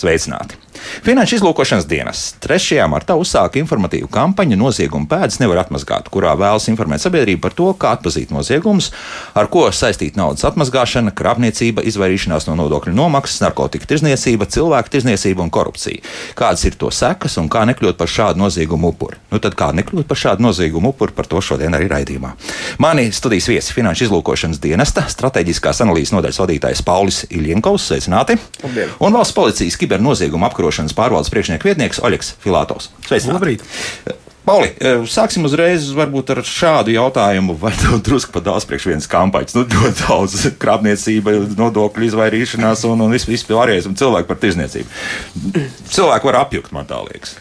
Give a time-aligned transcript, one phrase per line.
[0.00, 0.56] sveicināti!
[1.00, 2.76] Finanšu izlūkošanas dienas 3.
[2.92, 7.94] martā uzsāka informatīvu kampaņu Nozieguma pēdas nevar atmazgāt, kurā vēlas informēt sabiedrību par to, kā
[7.96, 8.90] atpazīt noziegumus,
[9.32, 15.48] ar ko saistīta naudas atmazgāšana, krāpniecība, izvairīšanās no nodokļu nomaksas, narkotika tirzniecība, cilvēku tirzniecība un
[15.48, 16.04] korupcija.
[16.36, 19.16] Kādas ir to sekas un kā nekļūt par šādu noziegumu upuri?
[19.32, 22.34] Nu tad kā nekļūt par šādu noziegumu upuri, par to šodien arī raidījumā.
[22.84, 28.36] Mani studijas viesi Finanšu izlūkošanas dienesta strateģiskās analīzes nodaļas vadītājs Paulis Iļņenkovs, sveicināti!
[28.66, 28.94] Labdien.
[29.00, 32.90] Un valsts policijas kibernoziegumu apkarošanas pārvaldes priekšnieka vietnieks Oļegs Filatovs.
[33.06, 33.36] Sveicināti!
[33.36, 33.64] Labrīt!
[34.40, 39.10] Pauli, eh, sāksim uzreiz varbūt ar šādu jautājumu, vai tev drusku par daudz priekš vienas
[39.10, 39.54] kampaņas.
[39.58, 45.60] Nu, ļoti daudz krāpniecība, nodokļu izvairīšanās un, un viss vis pārējais, un cilvēku par tirzniecību.
[45.92, 47.36] Cilvēku var apjukt, man tā liekas.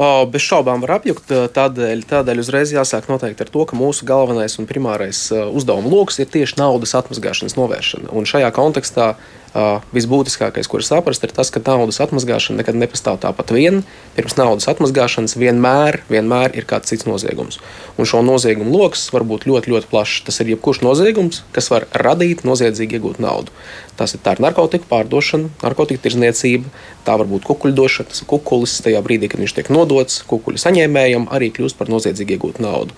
[0.00, 1.28] Bez šaubām var apjukt.
[1.52, 6.16] Tādēļ, tādēļ uzreiz jāsāk noteikti ar to, ka mūsu galvenais un primārais uh, uzdevuma lokus
[6.22, 8.08] ir tieši naudas atmazgāšanas novēršana.
[8.16, 13.20] Un šajā kontekstā uh, visbūtiskākais, ko ir saprast, ir tas, ka naudas atmazgāšana nekad nepastāv
[13.20, 13.82] tāpat vien.
[14.16, 17.60] Pirms naudas atmazgāšanas vienmēr, vienmēr ir kāds cits noziegums.
[18.00, 20.24] Un šo noziegumu lokus var būt ļoti, ļoti plašs.
[20.30, 23.52] Tas ir jebkurš noziegums, kas var radīt noziedzīgi iegūt naudu.
[24.00, 26.70] Tas ir, ir narkotika pārdošana, narkotika tirzniecība,
[27.04, 28.78] tā var būt kukuļdošana, tas ir kukulis.
[28.80, 32.94] Tajā brīdī, kad viņš tiek nodots kukuļu saņēmējam, arī kļūst par noziedzīgi iegūtu naudu.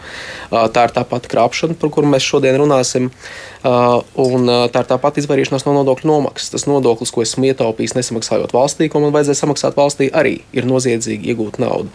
[0.51, 3.09] Tā ir tā pati krāpšana, par kuru mēs šodien runāsim.
[3.63, 6.53] Un tā ir tā pati izvairīšanās no nodokļu nomaksas.
[6.55, 11.33] Tas nodoklis, ko esmu ietaupījis, nesamaksājot valstī, ko man vajadzēja samaksāt valstī, arī ir noziedzīgi
[11.33, 11.93] iegūt naudu.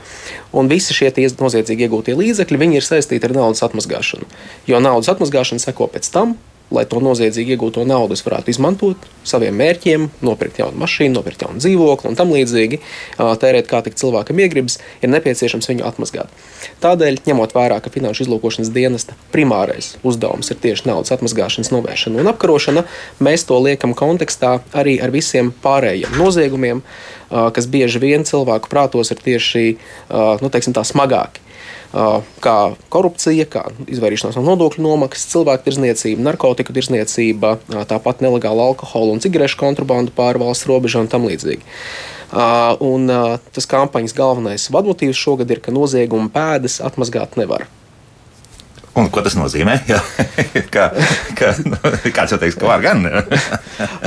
[0.58, 4.28] Un visi šie noziedzīgi iegūtie līdzekļi ir saistīti ar naudas atmazgāšanu.
[4.70, 6.38] Jo naudas atmazgāšana seko pēc tam,
[6.74, 11.62] lai to noziedzīgi iegūto naudu es varētu izmantot saviem mērķiem, nopirkt jaunu mašīnu, nopirkt jaunu
[11.62, 12.80] dzīvokli un tam līdzīgi,
[13.18, 16.32] tērēt kā tik cilvēkam iegribas, ir nepieciešams viņu atmazgāt.
[16.84, 22.32] Tādēļ, ņemot vērā, ka Finanšu izlūkošanas dienesta primārais uzdevums ir tieši naudas atmazgāšanas novēršana un
[22.34, 22.86] apkarošana,
[23.24, 26.84] mēs to liekam kontekstā arī ar visiem pārējiem noziegumiem,
[27.28, 29.68] kas bieži vien cilvēku prātos ir tieši
[30.44, 31.47] nu, teiksim, smagāki
[32.44, 32.58] kā
[32.94, 37.56] korupcija, kā izvairīšanās no nodokļu nomaksas, cilvēku tirzniecība, narkotiku tirzniecība,
[37.90, 41.64] tāpat nelegāla alkohola un cigarešu kontrabanda pāri valsts robežām un tam līdzīgi.
[42.84, 43.08] Un
[43.56, 47.68] tas kampaņas galvenais vadmotīvs šogad ir, ka nozieguma pēdas atmazgāt nevar.
[48.98, 49.78] Un ko tas nozīmē?
[50.74, 50.90] Kā,
[51.38, 51.52] kā,
[52.14, 53.06] kāds jau teiks, ka var gan.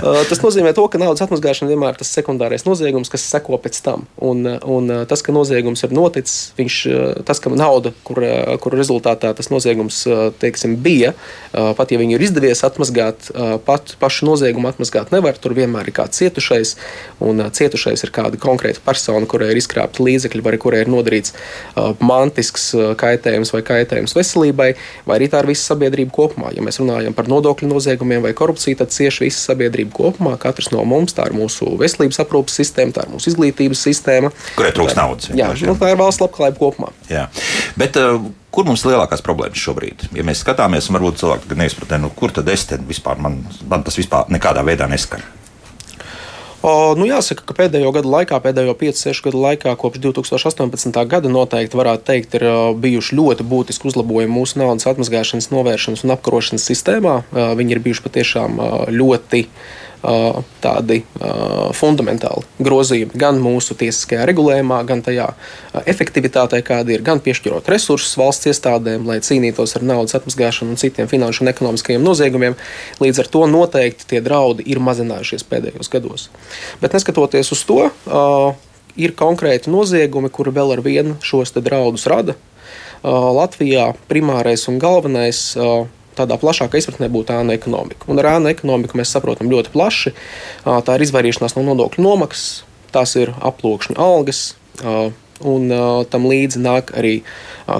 [0.00, 3.76] Uh, tas nozīmē to, ka naudas atmazgāšana vienmēr ir tas sekundārais noziegums, kas seko pēc
[3.84, 4.06] tam.
[4.24, 8.18] Un, un uh, tas, ka noziegums ir noticis, viņš, uh, tas, ka nauda, kur,
[8.64, 10.00] kur rezultātā tas noziegums
[10.40, 11.12] teiksim, bija,
[11.52, 13.28] pat ja viņu ir izdevies atmazgāt,
[13.66, 15.38] pat pašu noziegumu atmazgāt nevar.
[15.38, 16.74] Tur vienmēr ir kāds cietušais,
[17.22, 21.36] un cietušais ir kāda konkrēta persona, kurai ir izkrāpta līdzekļi, vai kurai ir nodarīts
[22.02, 22.70] mantisks
[23.00, 24.72] kaitējums vai kaitējums veselībai
[25.06, 26.54] vai arī tā ir visa sabiedrība kopumā.
[26.56, 30.36] Ja mēs runājam par nodokļu noziegumiem vai korupciju, tad cieši visa sabiedrība kopumā.
[30.41, 34.32] Katrs no mums tā ir mūsu veselības aprūpas sistēma, tā ir mūsu izglītības sistēma.
[34.58, 35.32] Kurai trūkst naudas?
[35.36, 36.94] Jā, nu, tā ir valsts labklājība kopumā.
[37.12, 37.28] Jā.
[37.80, 38.20] Bet, uh,
[38.50, 40.08] Kur mums ir lielākās problēmas šobrīd?
[40.16, 43.94] Ja mēs skatāmies, varbūt cilvēki neizpratē, nu, kur tad es te vispār, man, man tas
[44.00, 45.22] vispār nekādā veidā neskar.
[46.60, 50.93] O, nu jāsaka, ka pēdējo gadu laikā, pēdējo 5-6 gadu laikā, kopš 2018.
[51.09, 52.44] gada, noteikti varētu teikt, ir
[52.76, 57.15] bijuši ļoti būtiski uzlabojumi mūsu naudas atmazgāšanas, novēršanas un apkarošanas sistēmā.
[57.32, 58.60] Viņi ir bijuši patiešām
[58.93, 59.47] ļoti
[60.00, 61.03] tādi
[61.77, 65.27] fundamentāli grozījumi gan mūsu tiesiskajā regulējumā, gan tajā
[65.84, 71.11] efektivitātē, kāda ir, gan piešķirot resursus valsts iestādēm, lai cīnītos ar naudas atmazgāšanu un citiem
[71.11, 72.56] finanšu un ekonomiskajiem noziegumiem.
[73.03, 76.28] Līdz ar to noteikti tie draudi ir mazinājušies pēdējos gados.
[76.81, 77.82] Bet neskatoties uz to,
[78.97, 82.41] ir konkrēti noziegumi, kuri vēl ar vienu šos draudus rada.
[83.05, 85.38] Latvijā primārais un galvenais
[86.18, 88.08] tādā plašākā izpratnē būtu ēna ekonomika.
[88.10, 90.14] Un ar ēna ekonomiku mēs saprotam ļoti plaši.
[90.64, 92.62] Tā ir izvairīšanās no nodokļu nomaksas,
[92.94, 94.48] tās ir aploksņa algas.
[95.40, 97.22] Un uh, tam līdzi nāk arī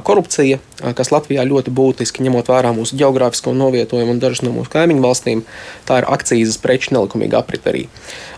[0.07, 0.59] korupcija,
[0.97, 5.45] kas Latvijā ļoti būtiski ņemot vērā mūsu geogrāfisko novietojumu un dažas no mūsu kaimiņu valstīm.
[5.89, 7.87] Tā ir akcijas preču nelikumīga aprit arī.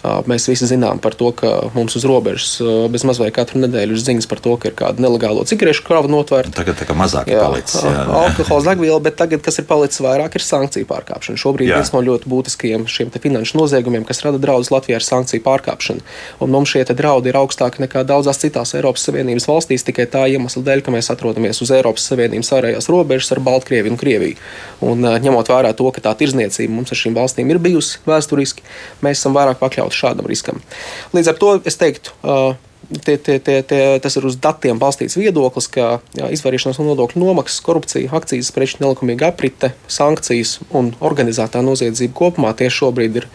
[0.03, 2.57] Mēs visi zinām par to, ka mums uz robežas
[2.91, 6.11] bez maz vai katru nedēļu ir ziņas par to, ka ir kāda nelegālo cigarešu krava
[6.11, 6.57] notvērta.
[6.57, 7.79] Tagad tā kā mazāk ir palicis.
[7.85, 8.07] Jā, jā.
[8.23, 11.39] Alkohols, degviela, bet tagad, kas ir palicis vairāk, ir sankciju pārkāpšana.
[11.39, 11.79] Šobrīd jā.
[11.79, 16.03] viens no ļoti būtiskajiem šiem finanšu noziegumiem, kas rada draudus Latvijā, ir sankciju pārkāpšana.
[16.43, 20.63] Un mums šie draudi ir augstāki nekā daudzās citās Eiropas Savienības valstīs tikai tā iemesla
[20.67, 24.41] dēļ, ka mēs atrodamies uz Eiropas Savienības ārējās robežas ar Baltkrieviju un Krieviju.
[24.87, 28.63] Un, ņemot vērā to, ka tā tirzniecība mums ar šīm valstīm ir bijusi vēsturiski,
[29.03, 30.63] mēs esam vairāk pakļauti šādam riskam.
[31.17, 32.15] Līdz ar to es teiktu,
[33.05, 37.23] tie, tie, tie, tie, tas ir uz datiem balstīts viedoklis, ka jā, izvairīšanās no nodokļu
[37.23, 43.29] nomaksas, korupcija, akcijas preču nelikumīga aprite, sankcijas un organizētā noziedzība kopumā tie šobrīd ir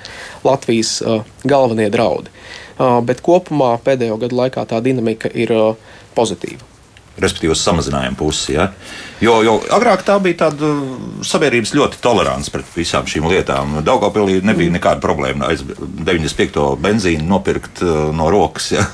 [0.48, 2.34] Latvijas uh, galvenie draudi.
[2.78, 6.77] Uh, bet kopumā pēdējo gadu laikā tā dinamika ir uh, pozitīva
[7.22, 8.56] respektīvi uz samazinājumu pusi.
[8.56, 8.72] Ja?
[9.18, 10.70] Jo, jo agrāk tā bija tāda
[11.26, 13.80] sabiedrības ļoti tolerants pret visām šīm lietām.
[13.86, 16.62] Daugopilī nebija nekāda problēma aiz 95.
[16.84, 18.86] benzīnu nopirkt uh, no rokas, ja?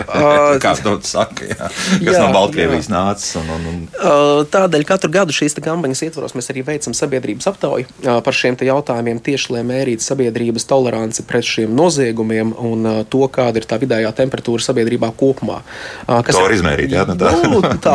[0.64, 1.56] kā to saka, ja?
[1.66, 3.34] kas jā, no Baltkrievijas nācis.
[3.40, 3.80] Un, un, un...
[3.98, 8.60] Uh, tādēļ katru gadu šīs kampaņas ietvaros mēs arī veicam sabiedrības aptauju uh, par šiem
[8.64, 14.14] jautājumiem, tieši lai mērītu sabiedrības toleranci pret šiem noziegumiem un to, kāda ir tā vidējā
[14.14, 15.58] temperatūra sabiedrībā kopumā.
[16.06, 17.02] Kas to var izmērīt, jā?
[17.10, 17.94] Nu, tā.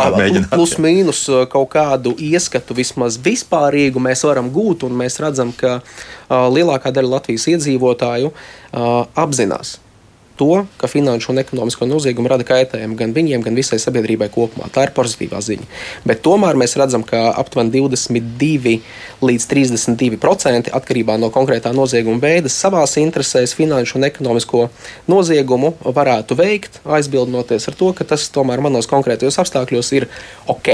[0.53, 5.79] Plus mīnus uh, kaut kādu ieskatu vismaz vispārīgu mēs varam gūt, un mēs redzam, ka
[5.79, 9.77] uh, lielākā daļa Latvijas iedzīvotāju uh, apzinās
[10.39, 14.69] to, ka finanšu un ekonomisko noziegumu rada kaitējumu gan viņiem, gan visai sabiedrībai kopumā.
[14.73, 15.67] Tā ir pozitīvā ziņa.
[16.07, 18.77] Bet tomēr mēs redzam, ka aptuveni 22
[19.25, 24.67] līdz 32% atkarībā no konkrētā nozieguma veida savās interesēs finanšu un ekonomisko
[25.11, 30.07] noziegumu varētu veikt, aizbildnoties ar to, ka tas tomēr manos konkrētajos apstākļos ir
[30.47, 30.71] ok.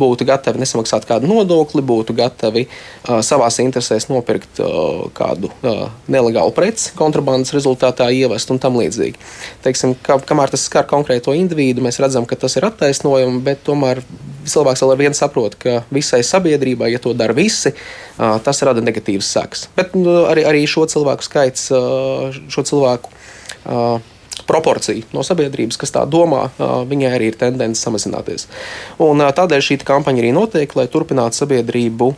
[0.00, 6.54] Būtu gatavi nesamaksāt kādu nodokli, būtu gatavi uh, savās interesēs nopirkt uh, kādu uh, nelegālu
[6.56, 9.20] preci kontrabandas rezultātā ievest un tam līdzīgi.
[9.64, 14.02] Teiksim, ka, kamēr tas skar konkrēto individu, mēs redzam, ka tas ir attaisnojami, bet tomēr
[14.50, 17.74] cilvēks vēl ar vienu saprot, ka visai sabiedrībai, ja to dara visi,
[18.16, 19.68] tas rada negatīvas sekas.
[19.76, 21.70] Bet nu, arī, arī šo cilvēku skaits,
[22.52, 23.12] šo cilvēku
[24.46, 28.46] proporcija no sabiedrības, kas tā domā, viņai arī ir tendence samazināties.
[29.02, 32.10] Un, tādēļ šī kampaņa arī notiek, lai turpinātu sabiedrību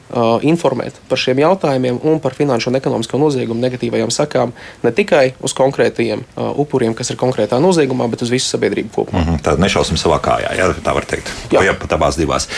[0.47, 4.53] informēt par šiem jautājumiem un par finanšu un ekonomisko noziegumu negatīvajām sakām
[4.85, 9.23] ne tikai uz konkrētajiem upuriem, kas ir konkrētā noziegumā, bet uz visu sabiedrību kopumā.
[9.23, 11.33] Mm -hmm, Tāda nešausim savā kājā, ja tā var teikt.
[11.53, 12.49] Jā, ja pat abās divās.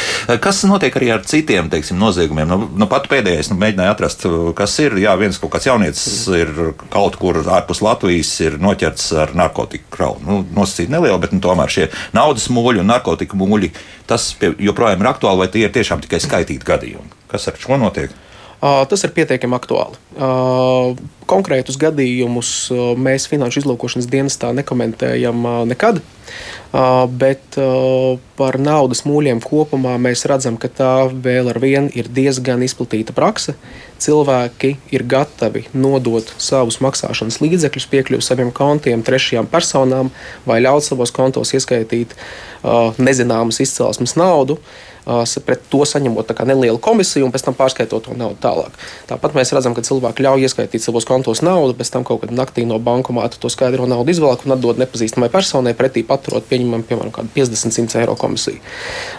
[0.41, 2.49] Kas notiek arī ar citiem teiksim, noziegumiem?
[2.49, 4.99] Nu, nu, pat pēdējais nu, mēģināja atrast, kas ir.
[4.99, 9.91] Jā, viens kaut kāds jaunietis ir kaut kur ārpus Latvijas, ir noķerts ar narkotiku narkotiku
[9.91, 10.21] kravu.
[10.25, 13.73] Nu, nosacīt nelielu, bet nu, tomēr šie naudas mūļi un narkotiku mūļi,
[14.07, 17.27] tas joprojām ir aktuāli, vai tie ir tiešām tikai skaitīti gadījumi?
[17.29, 18.15] Kas ar šo notiek?
[18.61, 19.99] Tas ir pietiekami aktuāli.
[21.31, 22.49] Konkrētus gadījumus
[22.99, 26.01] mēs Finanšu izlūkošanas dienestā nekomentējam nekad,
[27.21, 27.59] bet
[28.41, 33.55] par naudas mūļiem kopumā mēs redzam, ka tā vēl ar vienu ir diezgan izplatīta prakse.
[34.03, 40.11] Cilvēki ir gatavi nodot savus maksāšanas līdzekļus, piekļuvi saviem kontiem trešajām personām
[40.47, 42.19] vai ļaut savos kontos ieskaitīt
[42.99, 44.59] nezināmas izcelsmes naudu.
[44.59, 44.98] Uh,
[45.47, 48.75] pret to saņemot nelielu komisiju un pēc tam pārskaitot to naudu tālāk.
[49.09, 52.67] Tāpat mēs redzam, ka cilvēki ļauj ieskaitīt savos kontos naudu, pēc tam kaut kad naktī
[52.69, 57.33] no bankomāta to skaidro naudu izvelk un atdod nepazīstamai personai, pretī paturot pieņemam, piemēram, kādu
[57.37, 58.61] 50-100 eiro komisiju.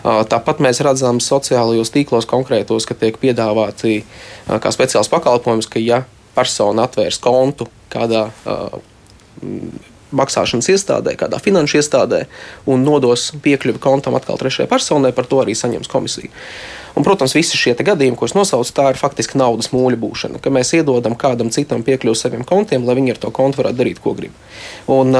[0.03, 4.03] Tāpat mēs redzam sociālajos tīklos konkrētos, ka tiek piedāvāti
[4.45, 6.03] kā speciāls pakalpojums, ka ja
[6.37, 8.29] persona atvērs kontu kādā
[10.15, 12.25] maksāšanas iestādē, kādā finanšu iestādē,
[12.69, 16.33] un nodos piekļuvi kontam atkal trešajai personai, par to arī saņems komisiju.
[16.97, 20.51] Un, protams, visi šie gadījumi, ko es nosaucu, tā ir faktiski naudas mūļa būšana, ka
[20.53, 24.15] mēs iedodam kādam citam piekļuvi saviem kontiem, lai viņi ar to kontu varētu darīt, ko
[24.17, 24.35] grib.
[24.89, 25.13] Un,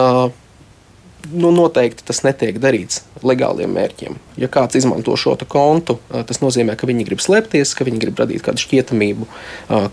[1.31, 4.17] nu, noteikti tas netiek darīts legāliem mērķiem.
[4.39, 8.45] Ja kāds izmanto šo kontu, tas nozīmē, ka viņi grib slēpties, ka viņi grib radīt
[8.45, 9.27] kādu šķietamību,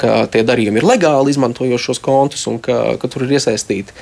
[0.01, 3.95] ka tie darījumi ir legāli, izmantojot šos kontus un ka, ka tur ir iesaistīti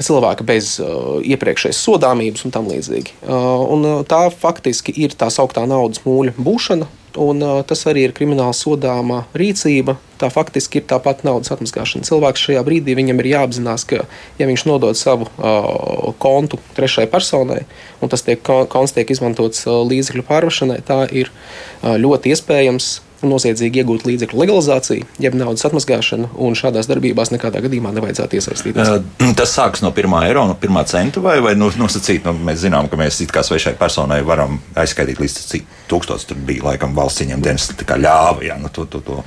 [0.00, 3.20] cilvēka bez uh, iepriekšējas sodāmības un tam līdzīgi.
[3.22, 6.88] Uh, un, uh, tā faktiski ir tā sauktā naudas mūļa būšana,
[7.20, 9.96] un uh, tas arī ir krimināla sodāmā rīcība.
[10.20, 12.06] Tā faktiski ir tāpat naudas atmaskāšana.
[12.08, 14.04] Cilvēks šajā brīdī viņam ir jāapzinās, ka,
[14.40, 17.62] ja viņš nodod savu uh, kontu trešai personai,
[18.02, 23.82] un tas tiek, konts tiek izmantots uh, līdzekļu pārvešanai, tā ir uh, ļoti iespējams noziedzīgi
[23.82, 28.94] iegūt līdzekļu legalizācija, jeb naudas atmazgāšana, un šādās darbībās nekādā gadījumā nevajadzētu iesaistīties.
[29.38, 33.00] Tas sākas no pirmā eiro, no pirmā centa, vai, vai nosacīt, nu, mēs zinām, ka
[33.00, 36.26] mēs it kā svešai personai varam aizskaitīt līdz cik tūkstotis.
[36.30, 39.20] Tur bija laikam valsts ieņem dienas ļāva, ja nu, to, to, to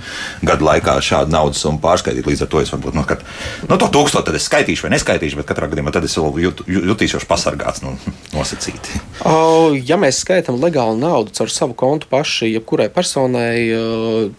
[0.46, 2.28] gadu laikā šādu naudas summu pārskaitīt.
[2.28, 3.24] Līdz ar to es varbūt, nu, kad,
[3.68, 6.64] nu, to tūkstotu tad es skaitīšu vai neskaitīšu, bet katrā gadījumā tad es vēl jut,
[6.68, 7.96] jutīšos pasargāts, nu,
[8.38, 9.02] nosacīti.
[9.88, 13.68] Ja mēs skaitām legālu naudu caur savu kontu paši, jebkurai personai,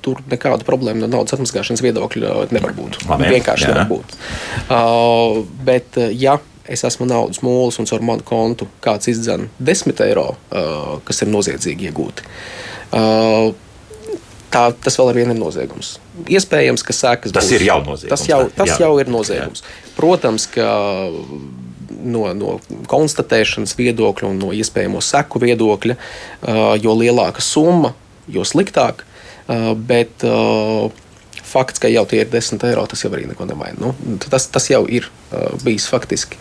[0.05, 3.05] tur nekāda problēma no naudas atmazgāšanas viedokļa nevar būt.
[3.11, 3.75] Labi, Vienkārši jā.
[3.75, 4.19] nevar būt.
[4.65, 10.31] Uh, bet, ja es esmu naudas mūlis un caur manu kontu kāds izdzēna 10 eiro,
[10.35, 12.27] uh, kas ir noziedzīgi iegūti.
[12.95, 13.53] Uh,
[14.55, 15.97] tā, tas vēl ar vienu ir noziegums.
[16.31, 17.57] Iespējams, ka sekas tas būs.
[17.59, 18.15] ir jau noziegums.
[18.15, 18.81] Tas jau, tas jā.
[18.85, 19.65] jau ir noziegums.
[19.65, 19.95] Jā.
[19.99, 20.69] Protams, ka
[22.05, 22.59] no, no
[22.91, 25.97] konstatēšanas viedokļa un no iespējamo seku viedokļa,
[26.83, 27.95] jo lielāka summa,
[28.31, 29.05] jo sliktāk.
[29.89, 30.25] Bet
[31.55, 33.79] fakts, ka jau tie ir 10 eiro, tas jau arī neko nemaina.
[33.81, 35.09] Nu, tas, tas jau ir
[35.65, 36.39] bijis faktiski.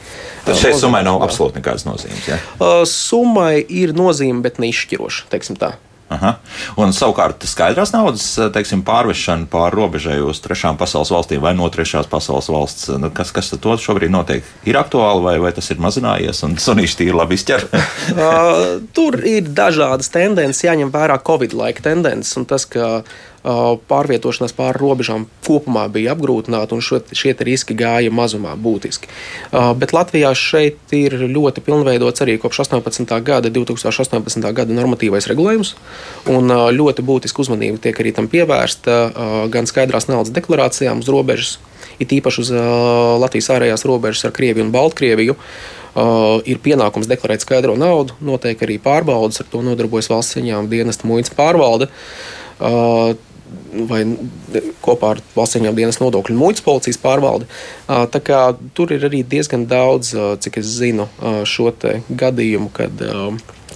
[0.48, 2.28] Tas šai summai nav absolūti nekādas nozīmes.
[2.28, 2.42] Ja?
[2.90, 5.76] Summai ir nozīme, bet neizšķiroša, teiksim tā.
[6.14, 6.34] Aha.
[6.78, 12.10] Un savukārt skaidrās naudas teiksim, pārvešana pāri robežai uz trešām pasaules valstīm vai no trešās
[12.12, 16.44] pasaules valsts, nu, kas, kas to šobrīd notiek, ir aktuāli vai, vai tas ir mazinājies
[16.46, 17.66] un sunīši tīri labi izķer?
[17.72, 18.64] uh,
[18.96, 23.02] tur ir dažādas tendences, jāņem vērā Covid laika tendences un tas, ka
[23.44, 29.10] pārvietošanās pāri robežām kopumā bija apgrūtināta, un šo, šie riski gāja mazumā būtiski.
[29.52, 33.12] Bet Latvijā šeit ir ļoti pilnveidots arī kopš 18.
[33.26, 34.48] gada, 2018.
[34.56, 35.76] gada normatīvais regulējums,
[36.32, 38.98] un ļoti būtiska uzmanība tiek arī tam pievērsta
[39.52, 41.58] gan skaidrās naudas deklarācijām uz robežas,
[42.00, 42.56] it īpaši uz
[43.22, 45.38] Latvijas ārējās robežas ar Krieviju un Baltkrieviju.
[45.94, 51.06] Uh, ir pienākums deklarēt skaidro naudu, notiek arī pārbaudas, ar to nodarbojas valsts ieņēmuma dienesta
[51.06, 51.86] muitas pārvalde.
[52.58, 53.14] Uh,
[53.90, 54.04] vai
[54.84, 57.50] kopā ar valsts ieņēmuma dienas nodokļu un muitas policijas pārvaldi.
[58.78, 60.14] Tur ir arī diezgan daudz,
[60.46, 61.10] cik es zinu,
[61.50, 63.04] šo gadījumu, kad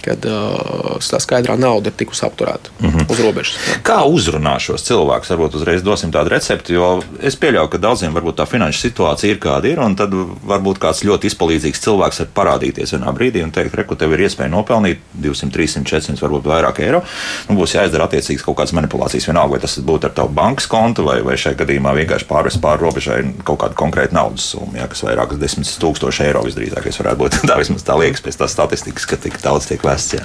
[0.08, 3.12] kad uh, tā skaidrā nauda ir tikusi apturēta mm -hmm.
[3.12, 3.56] uz robežas.
[3.84, 5.30] Kā uzrunā šos cilvēkus?
[5.34, 9.40] Varbūt uzreiz dosim tādu recepti, jo es pieļauju, ka daudziem varbūt tā finanšu situācija ir
[9.42, 10.14] kāda ir, un tad
[10.46, 14.50] varbūt kāds ļoti izpalīdzīgs cilvēks var parādīties vienā brīdī un teikt, reku, tev ir iespēja
[14.50, 17.02] nopelnīt 200, 300, 400, varbūt vairāk eiro.
[17.48, 21.04] Nu, būs jāizdara attiecīgas kaut kādas manipulācijas, vienalga, vai tas būtu ar tavu bankas kontu,
[21.04, 25.04] vai, vai šajā gadījumā vienkārši pārvest pāri robežai kaut kādu konkrētu naudas summu, ja, kas
[25.06, 27.40] vairākas desmit tūkstoši eiro visdrīzākais varētu būt.
[27.48, 30.16] Tā vismaz tā liekas pēc tās statistikas, ka tik daudz tiek vests.
[30.18, 30.24] Jā.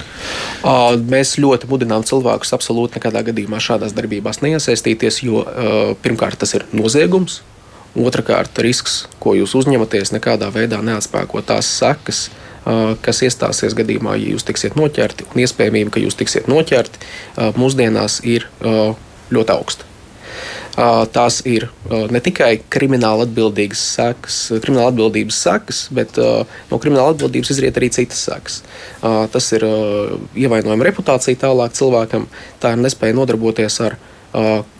[1.10, 5.42] Mēs ļoti mudinām cilvēkus absolūti nekādā gadījumā šādās darbībās neiesaistīties, jo
[6.04, 7.42] pirmkārt tas ir noziegums,
[7.94, 12.28] otrkārt risks, ko jūs uzņematies, nekādā veidā neatspēko tās sekas
[13.04, 17.02] kas iestāsies gadījumā, ja jūs tiksiet noķerti, un iespējamība, ka jūs tiksiet noķerti,
[17.60, 18.46] mūsdienās ir
[19.28, 19.93] ļoti augsta.
[20.74, 27.78] Tās ir ne tikai krimināla atbildības sekas, krimināla atbildības sekas, bet no krimināla atbildības izriet
[27.78, 28.56] arī citas sekas.
[29.00, 29.66] Tas ir
[30.34, 32.26] ievainojama reputācija tālāk cilvēkam,
[32.58, 33.98] tā ir nespēja nodarboties ar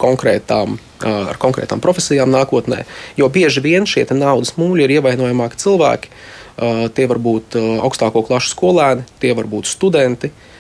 [0.03, 2.83] konkrētām, ar konkrētām profesijām nākotnē.
[3.21, 6.11] Jo bieži vien šie naudas mūļi ir ievainojamāki cilvēki.
[6.95, 7.55] Tie var būt
[7.87, 10.54] augstāko klašu skolēni, tie var būt studenti, uh,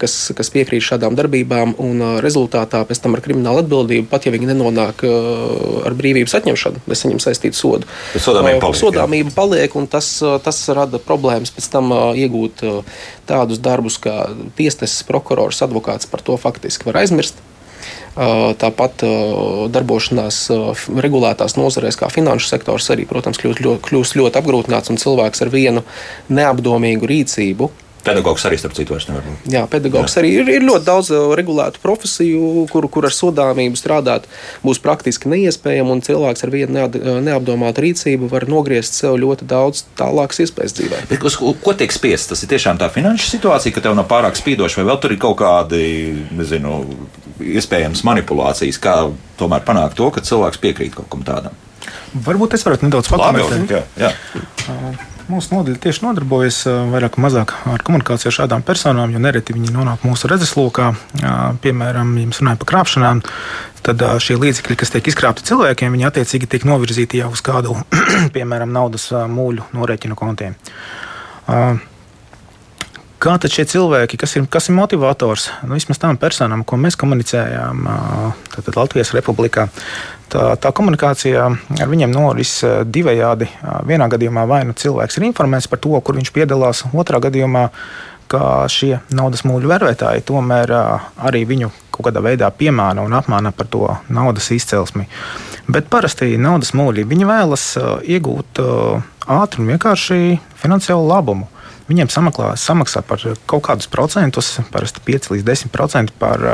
[0.00, 4.50] kas, kas piekrīt šādām darbībām, un rezultātā pēc tam ar kriminālu atbildību, pat ja viņi
[4.50, 7.90] nenonāk ar brīvības atņemšanu, nesaņem saistītu sodu.
[8.14, 10.12] Sodāmība paliek, sodāmība paliek un tas,
[10.44, 12.64] tas rada problēmas pēc tam iegūt
[13.26, 17.40] tādus darbus, kā tiesnesis, prokurors, advokāts par to faktiski var aizmirst.
[18.16, 19.02] Tāpat
[19.74, 20.38] darbošanās
[21.04, 25.52] regulētās nozarēs, kā finanšu sektors, arī, protams, kļūst ļoti, kļūst ļoti apgrūtināts, un cilvēks ar
[25.52, 25.82] vienu
[26.32, 27.68] neapdomīgu rīcību
[28.06, 29.48] Pedagogs arī, starp citu, vairs nevar būt.
[29.52, 30.22] Jā, pedagogs Jā.
[30.22, 34.28] arī ir, ir ļoti daudz uh, regulētu profesiju, kur, kur ar sodāmību strādāt
[34.64, 39.84] būs praktiski neiespējami, un cilvēks ar vienu uh, neapdomātu rīcību var nogriezt sev ļoti daudz
[39.98, 41.02] tālākas iespējas dzīvē.
[41.10, 42.30] Bet, uz, ko tiek spiests?
[42.32, 45.22] Tas ir tiešām tā finanšu situācija, ka tev nav pārāk spīdoši, vai vēl tur ir
[45.22, 45.82] kaut kādi,
[46.36, 46.80] nezinu,
[47.42, 48.96] iespējams manipulācijas, kā
[49.40, 51.58] tomēr panākt to, ka cilvēks piekrīt kaut kam tādam.
[52.26, 53.92] Varbūt es varētu nedaudz pakomentēt.
[55.26, 56.60] Mūsu nodaļa tieši nodarbojas
[56.92, 60.92] vairāk vai mazāk ar komunikāciju ar šādām personām, jo nereti viņi nonāk mūsu redzeslokā.
[61.64, 63.24] Piemēram, ja mēs runājam par krāpšanām,
[63.88, 67.74] tad šie līdzekļi, kas tiek izkrāpti cilvēkiem, viņi attiecīgi tiek novirzīti jau uz kādu,
[68.36, 70.54] piemēram, naudas mūļu norēķinu kontiem.
[73.16, 76.98] Kā tad šie cilvēki, kas ir, kas ir motivators, nu, vismaz tām personām, ko mēs
[77.00, 77.86] komunicējām
[78.76, 79.70] Latvijas Republikā,
[80.32, 81.46] tā, tā komunikācija
[81.80, 83.48] ar viņiem noris divējādi.
[83.88, 87.70] Vienā gadījumā vai nu cilvēks ir informēts par to, kur viņš piedalās, otrā gadījumā,
[88.28, 93.72] ka šie naudas mūļu vērvētāji tomēr arī viņu kaut kādā veidā piemāna un apmāna par
[93.72, 95.08] to naudas izcelsmi.
[95.72, 97.70] Bet parasti naudas mūļi vēlas
[98.04, 101.48] iegūt ātri un vienkārši finansiālu labumu.
[101.86, 106.46] Viņiem samaklā, samaksā par kaut kādus procentus, parasti 5 līdz 10% par.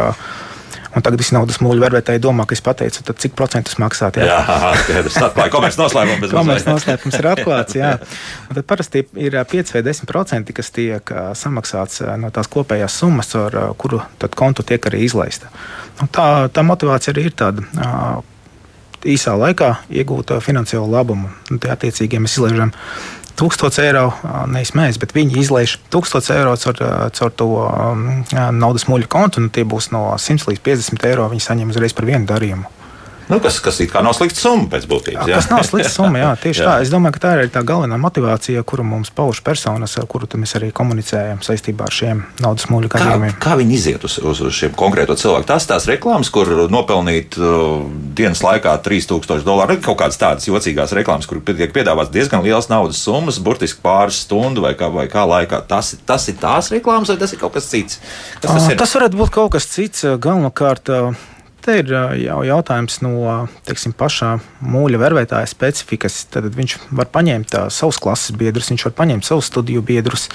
[0.92, 4.18] Un tagad visi naudas mūļu vērtēji domā, ka es pateicu, tad cik procentus maksāt.
[4.20, 5.14] Jā, jā skaidrs.
[5.24, 6.34] Atklāja komerces noslēpums.
[6.36, 7.94] komerces noslēpums ir atklāts, jā.
[8.50, 13.56] Un tad parasti ir 5 vai 10%, kas tiek samaksāts no tās kopējās summas, ar
[13.80, 15.48] kuru tad kontu tiek arī izlaista.
[16.04, 17.64] Un tā, tā motivācija arī ir tāda
[19.08, 21.32] īsā laikā iegūt finansiālu labumu.
[21.50, 22.72] Un, tie, attiecīgi, ja mēs izlaižam
[23.38, 24.08] 1000 eiro,
[24.50, 26.82] nevis mēs, bet viņi izlaiž 1000 eiro caur,
[27.16, 27.48] caur to
[28.52, 31.28] naudas muļu kontu, un tie būs no 100 līdz 50 eiro.
[31.32, 32.81] Viņi saņem uzreiz par vienu darījumu.
[33.30, 35.28] Nu, kas, kas it kā nav slikta summa pēc būtības.
[35.30, 35.38] Jā.
[35.38, 36.68] Tas nav slikta summa, jā, tieši jā.
[36.68, 36.74] tā.
[36.84, 40.56] Es domāju, ka tā ir tā galvenā motivācija, kuru mums pauž personas, ar kuru mēs
[40.58, 43.34] arī komunicējam saistībā ar šiem naudas mūļu gadījumiem.
[43.36, 45.48] Kā, kā viņi iziet uz, uz, uz šiem konkrēto cilvēku?
[45.50, 47.82] Tas tās reklāmas, kur nopelnīt uh,
[48.16, 53.00] dienas laikā 3000 dolāru, kaut kādas tādas jocīgās reklāmas, kur tiek piedāvāts diezgan liels naudas
[53.02, 55.62] summas, burtiski pāris stundu vai kā, vai kā laikā.
[55.68, 58.00] Tas, tas ir tās reklāmas vai tas ir kaut kas cits?
[58.40, 58.80] Kas tas, ir?
[58.80, 60.06] tas varētu būt kaut kas cits.
[60.22, 60.90] Galvenokārt
[61.62, 63.12] Te ir jau jautājums no
[63.62, 64.32] teiksim, pašā
[64.66, 66.16] mūļa vervētāja specifikas.
[66.32, 70.26] Tad viņš var paņemt savus klases biedrus, viņš var paņemt savus studiju biedrus,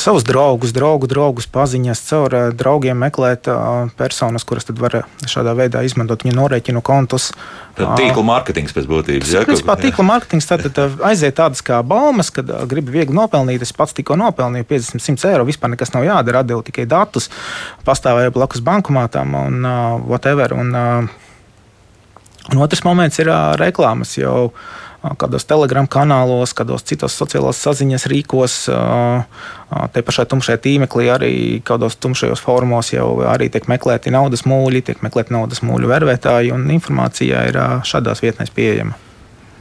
[0.00, 3.50] savus draugus, draugu draugus, paziņas, caur draugiem meklēt
[4.00, 7.34] personas, kuras var šādā veidā izmantot viņa norēķinu kontus.
[7.80, 9.30] Tīkla mārketings pēc būtības.
[9.32, 13.62] Jā, principā, tīkla mārketings tad, tad aiziet tādas kā baumas, kad gribi viegli nopelnīt.
[13.64, 15.46] Es pats tikko nopelnīju 50, 100 eiro.
[15.48, 17.30] Vispār nekas nav jādara, atdevu tikai datus,
[17.86, 20.54] pastāvēju blakus bankomātām un uh, whatever.
[20.54, 21.08] Un, uh,
[22.52, 24.52] un otrs moments ir uh, reklāmas jau
[25.16, 28.56] kādos telegram kanālos, kādos citos sociālās saziņas rīkos,
[29.94, 31.34] te pašā tumšajā tīmeklī, arī
[31.64, 36.68] kādos tumšajos formos jau arī tiek meklēti naudas mūļi, tiek meklēti naudas mūļu vervētāji, un
[36.76, 39.09] informācija ir šādās vietnēs pieejama.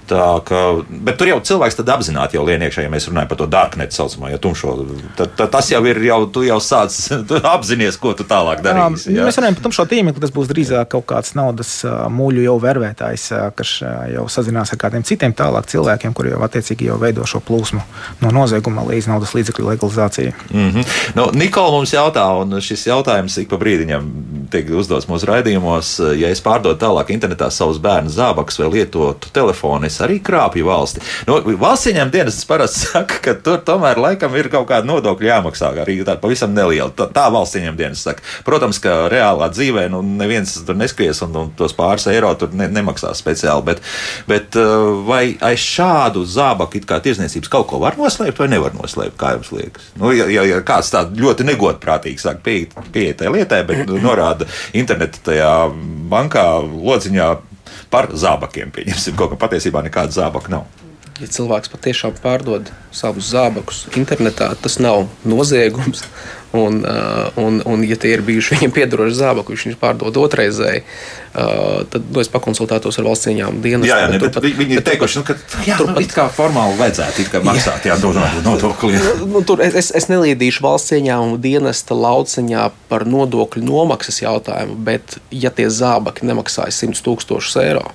[0.10, 3.46] Tā, ka, bet tur jau cilvēks apzināti jau lien iekšā, ja mēs runājam par to
[3.50, 4.74] darknetu saucamo, ja tumšo.
[5.20, 6.96] Tad, tad tas jau ir, jau, tu jau sāc
[7.30, 9.14] tu apzināties, ko tu tālāk darīsi.
[9.14, 9.28] Jā.
[9.28, 13.28] Mēs runājam par tumšo tīmekli, tas būs drīzāk kaut kāds naudas mūļu jau vervētājs,
[13.60, 13.76] kas
[14.16, 17.84] jau sazinās ar kādiem citiem tālāk cilvēkiem, kuri jau attiecīgi jau veido šo plūsmu
[18.24, 20.34] no nozieguma līdz naudas līdzekļu legalizācijai.
[20.50, 20.98] Mm -hmm.
[21.20, 24.10] nu, Nikola mums jautā, un šis jautājums ik pa brīdiņam
[24.52, 29.86] tiek uzdots mūsu raidījumos, ja es pārdodu tālāk internetā savus bērnu zābakus vai lietotu telefonu,
[29.86, 31.04] es arī krāpju valsti.
[31.28, 35.72] Nu, valsts ieņēmuma dienas parasti saka, ka tur tomēr laikam ir kaut kāda nodokļa jāmaksā,
[35.84, 36.92] arī tāda pavisam neliela.
[36.96, 38.26] Tā, tā valsts ieņēmuma dienas saka.
[38.48, 42.70] Protams, ka reālā dzīvē nu, neviens tur neskries un, un tos pāris eiro tur ne,
[42.72, 43.84] nemaksās speciāli, bet,
[44.30, 49.34] bet uh, vai aiz šādu zābaku tirzniecības kaut ko var noslēpt vai nevar noslēpt, kā
[49.38, 49.92] jums liekas?
[50.00, 54.48] Nu, ja, ja, ja kāds tā ļoti negodprātīgi sāk pieiet pie tai lietai, bet norāda
[54.78, 55.54] interneta tajā
[56.10, 57.30] bankā lodziņā
[57.90, 58.74] par zābakiem.
[58.76, 60.89] Pieņemsim, kaut kā patiesībā nekāda zābaka nav.
[61.20, 66.06] Ja cilvēks patiešām pārdod savus zābakus internetā, tas nav noziegums.
[66.50, 70.80] Un, uh, un, un, ja tie ir bijuši viņam piedaroši zābaki, viņš viņus pārdod otrreizēji,
[70.82, 73.86] uh, tad nu, es pakonsultētos ar valsts cieņām dienas.
[73.86, 75.36] Jā, jā ne, bet, bet, viņi ir teikuši, nu, ka
[75.68, 78.00] jā, turpat, it kā formāli vajadzētu kā maksāt jā.
[78.02, 78.98] Jā, nodokli.
[79.30, 85.54] Nu, tur es, es neliedīšu valsts cieņām dienesta lauciņā par nodokļu nomaksas jautājumu, bet ja
[85.54, 87.86] tie zābaki nemaksāja 100 tūkstošus eiro,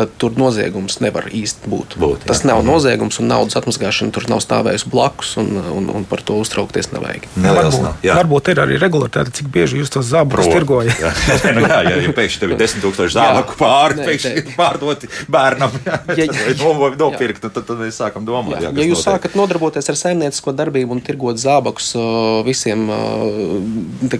[0.00, 1.96] tad tur noziegums nevar īsti būt.
[2.00, 2.50] būt Tas jā.
[2.50, 6.90] nav noziegums, un naudas atmazgāšana tur nav stāvējusi blakus, un, un, un par to uztraukties
[6.94, 7.26] nevajag.
[7.36, 10.96] Neliels, varbūt, nav, varbūt ir arī regulāri, cik bieži jūs tos zābakus tirgojat.
[11.04, 11.12] Jā,
[11.56, 15.98] nu, jā, jā, ja pēkšņi tev ir 10,000 zābaku pāri, ne, pēkšņi pārdoti bērnam, jā,
[16.16, 18.58] ja, ja, nopirkt, tad, tad mēs sākam domāt.
[18.60, 19.08] Jā, jā, ja jūs notiek.
[19.08, 21.92] sākat nodarboties ar saimniecisko darbību un tirgot zābakus
[22.46, 22.86] visiem,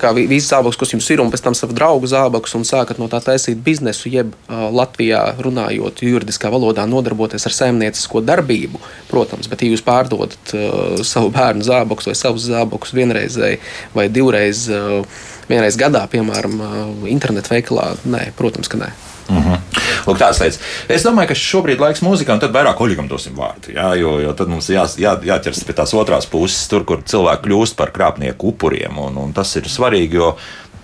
[0.00, 3.08] kā visas zābakus, kas jums ir, un pēc tam savu draugu zābakus, un sākat no
[3.12, 8.80] tā taisīt biznesu, jeb Latvijā runājot runājot juridiskā valodā, nodarboties ar saimniecisko darbību,
[9.10, 13.60] protams, bet ja jūs pārdodat uh, savu bērnu zābakus vai savus zābakus vienreizēji
[13.94, 15.04] vai divreiz, uh,
[15.48, 18.90] vienreiz gadā, piemēram, uh, internetu veikalā, nē, protams, ka nē.
[19.30, 19.38] Mhm.
[19.46, 19.58] -huh.
[20.06, 20.58] Lūk, tādas lietas.
[20.88, 23.74] Es domāju, ka šobrīd ir laiks mūzikai, un tad vairāk oļigam dosim vārdu.
[23.74, 27.46] Jā, jo, jo tad mums jā, jā, jāķers pie tās otrās puses, tur, kur cilvēki
[27.46, 28.98] kļūst par krāpnieku upuriem.
[28.98, 30.36] Un, un tas ir svarīgi, jo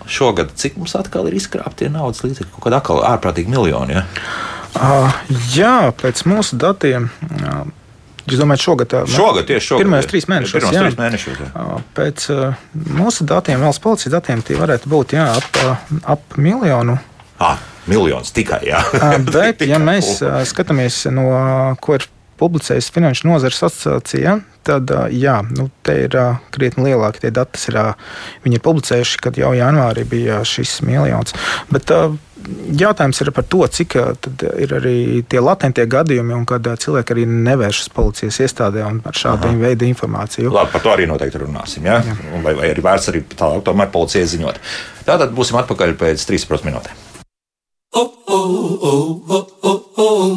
[0.07, 3.97] šogad cik mums atkal ir izkrāpti naudas līdzekļi, kaut kāda atkal ārprātīga miljoni.
[3.99, 4.05] Ja?
[4.77, 5.17] Uh,
[5.53, 7.09] jā, pēc mūsu datiem.
[7.41, 7.65] Uh,
[8.27, 8.93] Jūs domājat, šogad?
[9.07, 9.85] Šogad tieši šogad.
[9.85, 10.57] Pirmajos trīs mēnešos.
[10.57, 10.81] Pirmos jā.
[10.83, 11.67] trīs mēnešos jā.
[11.95, 12.65] Pēc uh,
[12.97, 15.61] mūsu datiem, valsts policijas datiem, tie varētu būt jā, ap,
[16.03, 16.97] ap miljonu.
[17.39, 18.81] Ah, miljons tikai, jā.
[19.31, 20.17] Bet, ja mēs
[20.51, 21.29] skatāmies no,
[21.79, 22.09] ko ir
[22.39, 26.15] publicējusi Finanšu nozares asociācija, tad jā, nu, te ir
[26.53, 27.61] krietni lielāki tie dati.
[27.71, 27.79] Ir,
[28.45, 31.35] viņi ir publicējuši, kad jau janvārī bija šis miljons.
[31.73, 31.93] Bet,
[32.77, 37.89] Jautājums ir par to, cik ir arī tie latentie gadījumi, un kad cilvēki arī nevēršas
[37.95, 39.57] policijas iestādē un ar šādu Aha.
[39.65, 40.53] veidu informāciju.
[40.53, 41.89] Labi, par to arī noteikti runāsim.
[41.89, 41.99] Ja?
[42.05, 42.15] Jā.
[42.45, 44.61] Vai, vai arī vērts arī tālāk, tomēr policijai ziņot.
[45.09, 47.05] Tātad būsim atpakaļ pēc 13 minūtēm.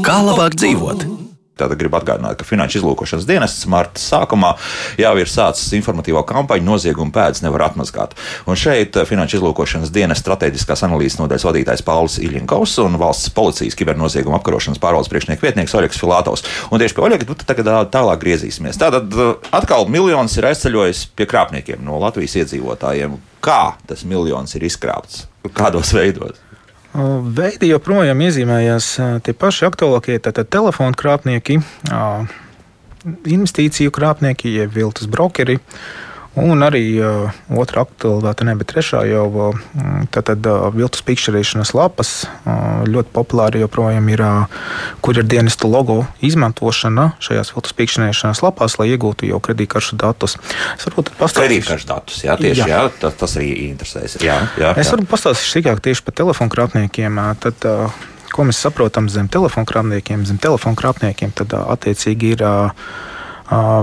[0.07, 1.20] Kā labāk dzīvot?
[1.61, 4.55] Tātad gribu atgādināt, ka Finanšu izlūkošanas dienests marta sākumā
[5.01, 8.17] jau ir sācis informatīvo kampaņu Nozieguma pēdas nevar atmazgāt.
[8.49, 13.79] Un šeit eh, Finanšu izlūkošanas dienas strateģiskās analīzes nodaļas vadītājs Pauls Iļņkovs un valsts policijas
[13.79, 16.47] kibernozieguma apkarošanas pārvaldes priekšnieks vietnieks Oļegs Filatovs.
[16.71, 18.81] Un tieši pie Oļega nu, tagad tālāk griezīsimies.
[18.81, 19.15] Tātad
[19.57, 23.19] atkal miljons ir aizceļojis pie krāpniekiem no Latvijas iedzīvotājiem.
[23.45, 25.27] Kā tas miljons ir izkrāpts?
[25.57, 26.50] Kādos veidos?
[26.91, 28.87] Veidi joprojām iezīmējās
[29.23, 30.19] tie paši aktuālākie-
[30.57, 31.61] telefonu krāpnieki,
[33.31, 35.61] investīciju krāpnieki, jeb viltus brokeri.
[36.39, 39.57] Un arī uh, otrā aktualitāte, ne, trešā jau uh,
[40.15, 44.63] tātad uh, viltus pikšķerēšanas lapas uh, ļoti populāri joprojām ir, uh,
[45.03, 50.39] kur ir dienestu logo izmantošana šajās viltus pikšķerēšanas lapās, lai iegūtu jau kredītkaršu datus.
[50.77, 51.49] Es varbūt pastāstīšu.
[51.49, 52.71] Kredītkaršu datus, jā, tieši, jā.
[52.77, 54.21] Jā, tas, tas arī interesēs.
[54.23, 57.25] Jā, jā, es varbūt pastāstīšu sīkāk tieši par telefonu krāpniekiem.
[57.43, 60.23] Tad, uh, ko mēs saprotam zem telefonu krāpniekiem?
[60.31, 62.47] Zem telefonu krāpniekiem tad uh, attiecīgi ir.
[62.47, 63.09] Uh,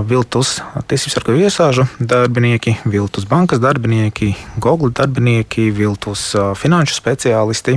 [0.08, 7.76] viltus tiesību sargu iesāžu darbinieki, viltus bankas darbinieki, Google darbinieki, viltus finanšu speciālisti.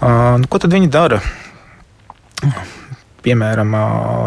[0.00, 1.20] Nu, ko tad viņi dara?
[3.20, 3.74] Piemēram,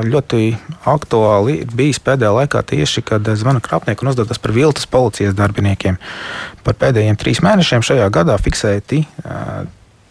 [0.06, 0.52] ļoti
[0.90, 5.98] aktuāli ir bijis pēdējā laikā tieši, kad zvana krāpnieki un uzdodas par viltus policijas darbiniekiem.
[6.66, 9.02] Par pēdējiem trīs mēnešiem šajā gadā fiksēti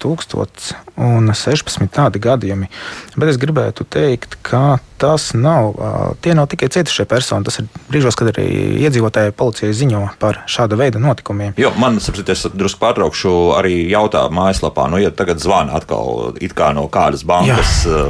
[0.02, 2.68] 1016 tādi gadījumi.
[3.16, 5.74] Bet es gribētu teikt, ka tas nav,
[6.22, 7.46] tie nav tikai cietušie personi.
[7.46, 8.46] Tas ir brīžos, kad arī
[8.84, 11.56] iedzīvotāji policijai ziņo par šāda veida notikumiem.
[11.60, 16.36] Jo man, sapratu, es drusku pārtraukšu, arī jautā mājaslapā, nu, ja tagad zvana atkal
[16.76, 18.04] no kādas bankas Jā.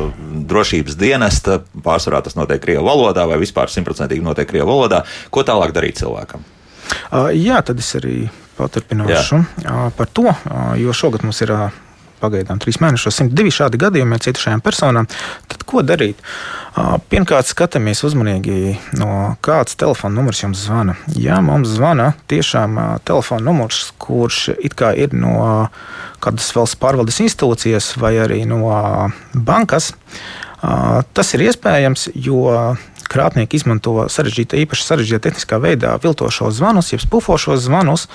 [0.53, 5.03] drošības dienesta, pārsvarā tas notiek Krievijas valodā vai vispār simtprocentīgi notiek Krievijas valodā,
[5.33, 6.45] ko tālāk darīt cilvēkam?
[7.37, 8.27] Jā, tad es arī
[8.63, 9.79] paturpināšu Jā.
[9.99, 10.31] par to,
[10.81, 11.53] jo šogad mums ir
[12.23, 15.09] pagaidām trīs mēnešos 102 šādi gadījumi ar cietušajām personām.
[15.51, 16.21] Tad ko darīt?
[17.11, 20.97] Pirmkārt, skatāmies uzmanīgi, no kāds telefona numurs jums zvana.
[21.19, 25.35] Ja mums zvana tiešām telefona numurs, kurš it kā ir no
[26.23, 28.63] kādas valsts pārvaldes institūcijas vai arī no
[29.35, 29.93] bankas,
[30.63, 32.47] tas ir iespējams, jo
[33.13, 38.09] krāpnieki izmanto sarežģītā, īpaši sarežģītā tehniskā veidā viltošos zvanus, jeb spufošos zvanus.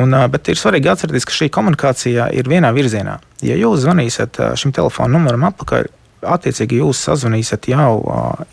[0.00, 3.20] Un, bet ir svarīgi atcerēties, ka šī komunikācija ir vienā virzienā.
[3.44, 7.92] Ja jūs zvanīsiet šim telefona numuram apakaļ, attiecīgi jūs sazvanīsiet jau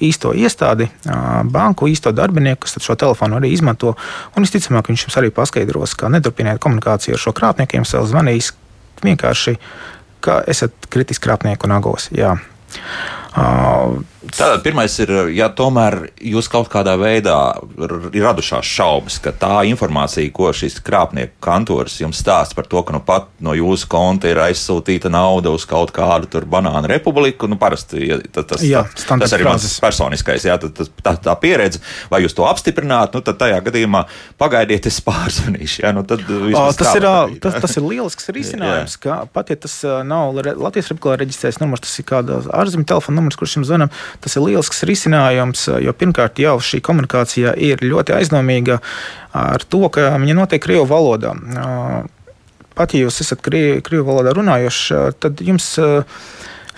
[0.03, 0.87] īsto iestādi,
[1.51, 3.95] banku īsto darbinieku, kas šo telefonu arī izmanto.
[4.35, 8.53] Un visticamāk, viņš jums arī paskaidros, ka neturpiniet komunikāciju ar šo krāpniekiem, sev zvanīs
[9.03, 9.57] vienkārši,
[10.23, 12.09] ka esat kritiski krāpnieku nagos.
[12.15, 12.37] Jā.
[14.27, 17.37] Tātad pirmais ir, ja tomēr jūs kaut kādā veidā
[17.79, 22.95] ir radušās šaubas, ka tā informācija, ko šis krāpnieku kantors jums stāsta par to, ka
[22.95, 27.59] nu pat no jūsu konta ir aizsūtīta nauda uz kaut kādu tur banānu republiku, nu
[27.61, 31.81] parasti ja, tas, tas, jā, tā, tas arī mans personiskais, jā, tas, tā, tā pieredze,
[32.11, 34.03] vai jūs to apstiprināt, nu tad tajā gadījumā
[34.41, 35.83] pagaidiet, es pārzvanīšu.
[35.85, 39.59] Jā, nu, tad o, tas, ir, darīt, tas, tas ir lielisks risinājums, ka pat ja
[39.67, 43.91] tas nav Latvijas republikā reģistrēts numurs, tas ir kāda ārzemju telefona numurs, kurš jums zvanam,
[44.21, 48.79] Tas ir lielisks risinājums, jo pirmkārt jau šī komunikācija ir ļoti aizdomīga
[49.37, 51.35] ar to, ka viņa notiek Krievu valodā.
[52.77, 55.69] Pat ja jūs esat Krievu valodā runājoši, tad jums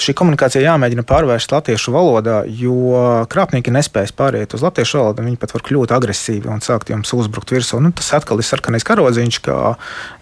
[0.04, 5.26] šī komunikācija jāmēģina pārvērst latviešu valodā, jo krāpnieki nespējas pāriet uz latviešu valodu.
[5.28, 7.82] Viņi pat var kļūt agresīvi un sākt jums uzbrukt virsū.
[7.84, 9.74] Nu, tas atkal ir sarkanais karodziņš, ka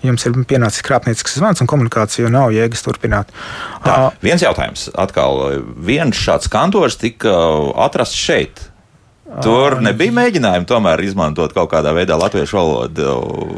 [0.06, 3.34] jums ir pienācis krāpniecisks zvans un komunikāciju nav jēgas turpināt.
[3.86, 5.62] Tā, viens jautājums atkal.
[5.88, 7.36] Viens šāds kantors tika
[7.88, 8.68] atrasts šeit.
[9.28, 13.08] Tur nebija mēģinājumi tomēr izmantot kaut kādā veidā latviešu valodu.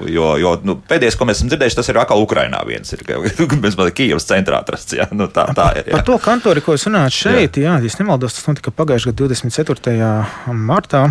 [0.10, 2.90] Jo, jo nu, pēdējais, ko mēs esam dzirdējuši, tas ir atkal Ukrainā viens.
[2.96, 3.04] Ir,
[3.64, 4.98] mēs mazliet Kijavas centrā atrasts.
[4.98, 5.92] Jā, nu, tā, tā ir.
[5.92, 6.00] Jā.
[6.00, 10.58] Par to kantori, ko es runāju šeit, jā, ja nemaldos, tas notika pagājušajā gadā 24.
[10.58, 11.06] martā.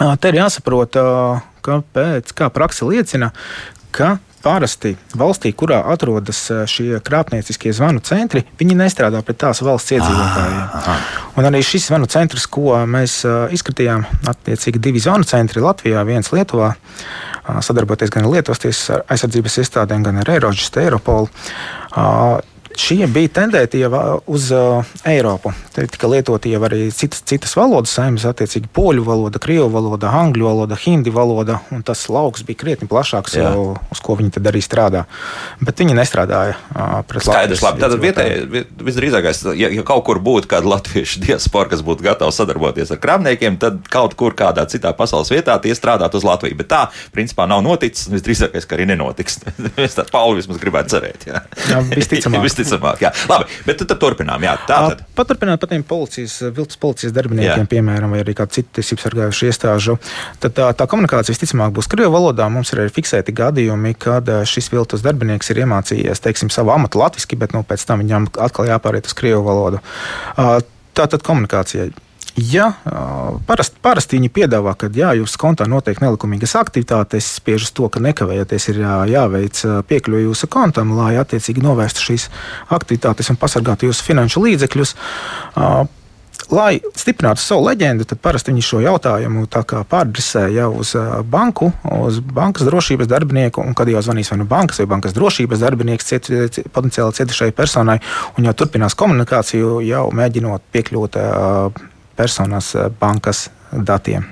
[0.00, 0.96] Te ir jāsaprot,
[1.62, 3.34] kāpēc, kā praksa liecina,
[3.92, 9.94] ka Parasti valstī, kurā atrodas eh, šie krāpnieciskie zvanu centri, viņi nestrādā pret tās valsts
[9.96, 10.62] iedzīvotājiem.
[10.82, 16.02] Ah, Un arī šis zvanu centrs, ko mēs eh, izskatījām, attiecīgi divi zvanu centri Latvijā,
[16.08, 16.74] viens Lietuvā,
[17.62, 21.30] sadarboties gan ar Lietuvas tiesas aizsardzības iestādēm, gan ar Eiropas, Eiropolu
[22.78, 23.90] Šie bija tendēti jau
[24.30, 25.52] uz uh, Eiropu.
[25.74, 30.46] Te tika lietoti jau arī citas, citas valodas, saimnes, attiecīgi poļu valoda, krievu valoda, angļu
[30.48, 31.60] valoda, hindi valoda.
[31.86, 35.04] Tas lauks bija krietni plašāks, jau, uz ko viņi tad arī strādā.
[35.62, 37.82] Bet viņi nestrādāja uh, pret Skaidrs, labi.
[37.84, 42.94] Tātad vietējais, visdrīzākais, ja, ja kaut kur būtu kāda latviešu diaspora, kas būtu gatava sadarboties
[42.94, 46.58] ar krāpniekiem, tad kaut kur kādā citā pasaules vietā tie strādātu uz Latviju.
[46.58, 46.82] Bet tā,
[47.14, 48.08] principā, nav noticis.
[48.12, 49.40] Visdrīzākais, ka arī nenotiks.
[49.82, 51.24] Es tādu Pauli vismaz gribētu cerēt.
[51.26, 52.44] Jā, jā visticamāk.
[52.62, 53.02] visticamāk.
[53.04, 53.12] Jā.
[53.30, 54.42] Labi, bet tad, turpinām.
[54.46, 55.02] Jā, tā tad.
[55.18, 57.70] Paturpināt par tiem policijas, viltus policijas darbiniekiem, jā.
[57.74, 59.98] piemēram, vai arī kādu citu tiesību sargājušu iestāžu.
[60.42, 62.48] Tad tā, tā komunikācija visticamāk būs Krievijas valodā.
[62.52, 67.40] Mums ir arī fiksēti gadījumi, kad šis viltus darbinieks ir iemācījies, teiksim, savu amatu latviešu,
[67.40, 69.82] bet nu, pēc tam viņam atkal jāpāriet uz Krievijas valodu.
[70.92, 71.92] Tā tad komunikācijai
[72.36, 72.70] Ja
[73.46, 78.00] parasti, parasti viņi piedāvā, ka jā, jūsu kontā notiek nelikumīgas aktivitātes, spiež uz to, ka
[78.00, 82.30] nekavējoties ir jā, jāveic piekļuve jūsu kontam, lai attiecīgi novērstu šīs
[82.72, 84.94] aktivitātes un pasargātu jūsu finanšu līdzekļus.
[86.52, 89.46] Lai stiprinātu savu leģendu, tad parasti viņi šo jautājumu
[89.88, 90.90] pārdresē jau uz
[91.28, 96.10] banku, uz bankas drošības darbinieku, kad jau zvanīs vai nu bankas vai bankas drošības darbinieks
[96.10, 96.28] ciet,
[96.72, 98.00] potenciāli cietušai personai,
[98.36, 101.20] un jau turpinās komunikāciju, jau mēģinot piekļūt
[102.16, 104.28] personas eh, bankas datiem.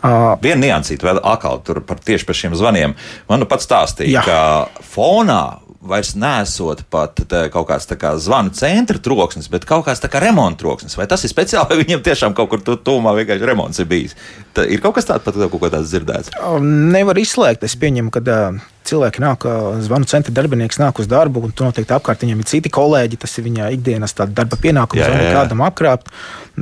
[0.00, 2.94] Uh, Viena niansīta vēl atkal par tieši par šiem zvaniem.
[3.28, 4.22] Man nu pats stāstīja, jā.
[4.24, 5.42] ka fonā
[5.80, 10.96] vairs nesot pat kaut kāds kā zvanu centra troksnis, bet kaut kāds kā remonta troksnis.
[10.98, 14.16] Vai tas ir speciāli, vai viņiem tiešām kaut kur tūmā vienkārši remonts ir bijis?
[14.56, 16.34] Tā ir kaut kas tāds, pat kaut ko tāds dzirdēts.
[16.60, 17.64] Nevar izslēgt.
[17.64, 18.60] Es pieņemu, ka uh,
[18.90, 19.46] cilvēki nāk,
[19.86, 23.20] zvanu centra darbinieks nāk uz darbu, un tur noteikti apkārt viņam ir citi kolēģi.
[23.20, 25.32] Tas ir viņa ikdienas darba pienākums, jā.
[25.34, 26.10] kādam apkrāpt.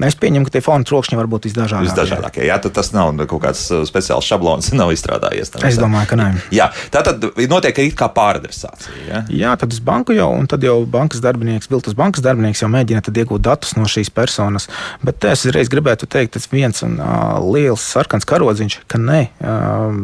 [0.07, 1.89] Es pieņemu, ka tie fonu trokšņi var būt visdažādākie.
[1.89, 2.43] Visdažādākie.
[2.47, 5.51] Jā, tad tas nav kaut kāds speciāls šablons, nav izstrādājies.
[5.55, 6.29] Tam, es domāju, ka nē.
[6.55, 8.95] Jā, tā tad notiek arī kā pāradresācija.
[9.09, 9.23] Jā?
[9.33, 13.03] jā, tad uz banku jau, un tad jau bankas darbinieks, viltus bankas darbinieks jau mēģina
[13.09, 14.69] iegūt datus no šīs personas.
[15.03, 19.21] Bet es reiz gribētu teikt, tas viens un uh, liels sarkans karodziņš, ka nē.
[19.43, 20.01] Uh,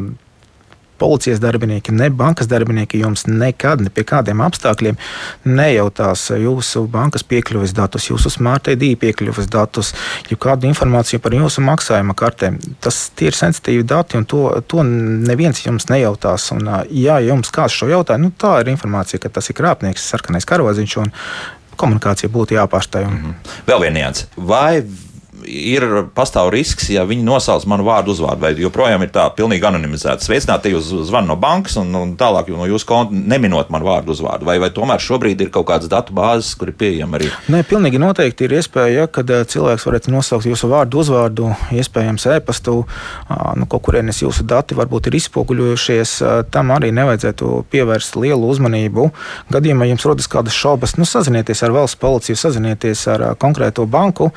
[1.05, 4.97] policijas darbinieki, ne bankas darbinieki jums nekad, ne pie kādiem apstākļiem
[5.45, 9.93] nejautās jūsu bankas piekļuves datus, jūsu smart ID piekļuves datus,
[10.31, 12.57] jau kādu informāciju par jūsu maksājuma kartēm.
[12.85, 16.49] Tas ir sensitīvi dati, un to, to neviens jums nejautās.
[16.57, 20.49] Un, ja jums kāds šo jautā, nu, tā ir informācija, ka tas ir krāpnieks, sarkanais
[20.49, 21.13] karodziņš, un
[21.81, 23.05] komunikācija būtu jāpārstāj.
[23.11, 23.57] Mm -hmm.
[23.67, 24.29] Vēl viena nianses.
[24.37, 24.85] Vai
[25.47, 30.25] ir pastāv risks, ja viņi nosauc manu vārdu uzvārdu, vai joprojām ir tā pilnīgi anonimizēta.
[30.25, 34.49] Sveicināti, jūs zvanat no bankas un, un tālāk no jūsu konta, neminot manu vārdu uzvārdu,
[34.49, 37.31] vai, vai tomēr šobrīd ir kaut kādas datu bāzes, kur ir pieejama arī?
[37.53, 42.77] Nē, pilnīgi noteikti ir iespēja, ja, kad cilvēks varētu nosaukt jūsu vārdu uzvārdu, iespējams e-pastu,
[43.61, 46.17] nu, kaut kurienes jūsu dati varbūt ir izpoguļojušies,
[46.55, 49.09] tam arī nevajadzētu pievērst lielu uzmanību.
[49.55, 54.31] Gadījumā jums rodas kādas šaubas, nu, sazinieties ar valsts policiju, sazinieties ar konkrēto banku,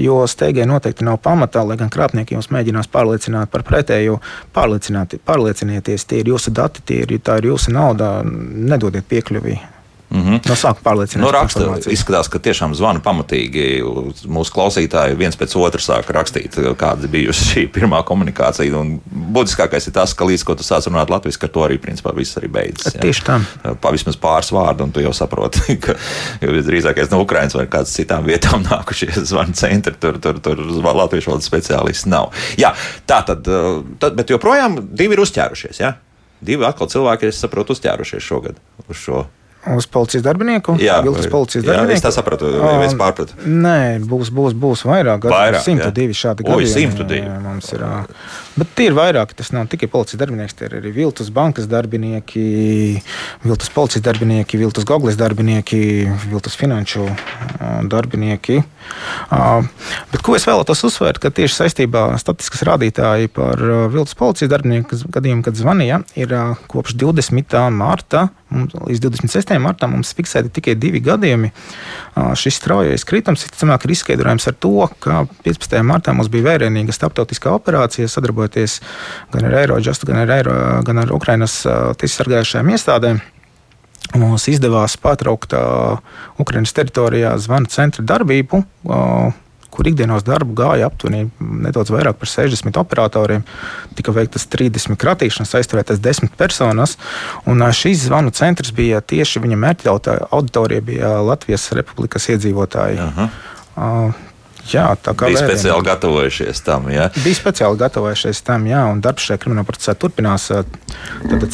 [0.00, 4.16] jo steigā steigai noteikti nav pamatā, lai gan krāpnieki jums mēģinās pārliecināt par pretējo.
[4.56, 9.58] Pārliecinieties, tie ir jūsu dati, tie ir, tā ir jūsu nauda, nedodiet piekļuvi
[10.10, 10.48] Mm -hmm.
[10.48, 11.20] No sākuma pārliecināts.
[11.20, 13.82] Nu, raksta, izskatās, ka tiešām zvana pamatīgi.
[14.24, 18.76] Mūsu klausītāji viens pēc otra sāk rakstīt, kāda bija šī pirmā komunikācija.
[18.76, 19.00] Un
[19.34, 22.38] būtiskākais ir tas, ka līdz ko tu sāc runāt latviešu, ka to arī principā viss
[22.38, 22.92] arī beidzas.
[22.92, 23.40] Tieši tā.
[23.80, 25.94] Pavismaz pāris vārdu, un tu jau saproti, ka
[26.40, 30.56] drīzākais no Ukrainas vai kādas citām vietām nākušie zvana centri, tur, tur, tur
[30.94, 32.32] latviešu valodas speciālisti nav.
[32.56, 32.72] Jā,
[33.06, 33.44] tā tad,
[33.98, 35.80] tad, bet joprojām divi ir uzķērušies.
[35.80, 35.94] Ja?
[36.40, 38.56] Divi atkal cilvēki, es saprotu, uzķērušies šogad
[38.88, 39.26] uz šo
[39.76, 40.76] Uz policijas darbinieku?
[40.80, 41.98] Jā, Vilkas policijas jā, darbinieku.
[41.98, 43.36] Es tā sapratu, vai es pārpratu.
[43.44, 45.28] Nē, būs, būs, būs vairāk.
[45.28, 46.68] Vairāk, 102 šādi gadījumi.
[46.68, 47.40] Oi, 102.
[47.44, 47.84] Mums ir.
[48.58, 49.34] Bet tie ir vairāk.
[49.38, 52.42] Tas nav tikai policijas darbinieks, tie ir arī viltus bankas darbinieki,
[53.44, 55.80] viltus policijas darbinieki, viltus gogles darbinieki,
[56.32, 57.06] viltus finanšu
[57.90, 58.62] darbinieki.
[60.10, 64.98] Bet ko es vēlētos uzsvērt, ka tieši saistībā ar statistikas rādītāju par viltus policijas darbinieku
[65.14, 66.34] gadījumu, kad zvanīja, ir
[66.72, 67.58] kopš 20.
[67.74, 69.58] marta līdz 26.
[69.60, 71.50] martam mums fiksēti tikai divi gadījumi.
[72.38, 75.76] Šis straujais kritums, visticamāk, ir izskaidrojams ar to, ka 15.
[75.84, 78.47] martā mums bija vērienīga starptautiskā operācija, sadarbojoties
[79.34, 80.54] gan ar Eirožastu, gan ar, Eiro,
[80.86, 83.20] gan ar Ukrainas tiesasargājušajām iestādēm.
[84.16, 85.98] Mums izdevās pārtraukt uh,
[86.40, 88.62] Ukraiņas teritorijā zvana centra darbību.
[88.88, 89.36] Uh,
[89.78, 93.44] kur ikdienas darbu gāja aptuveni nedaudz vairāk par 60 operatoriem.
[93.98, 96.96] Tika veiktas 30 kratīšanas, aizturētas 10 personas.
[97.46, 99.94] Un šīs zvanu centrs bija tieši viņa mērķa
[100.32, 102.98] auditorija, bija Latvijas Republikas iedzīvotāji.
[103.04, 103.28] Aha.
[104.72, 106.88] Jā, tā kā bija speciāli gatavojušies tam.
[106.92, 107.08] Jā.
[107.24, 110.50] Bija speciāli gatavojušies tam, jā, un darbs šajā krimināla procesā turpinās.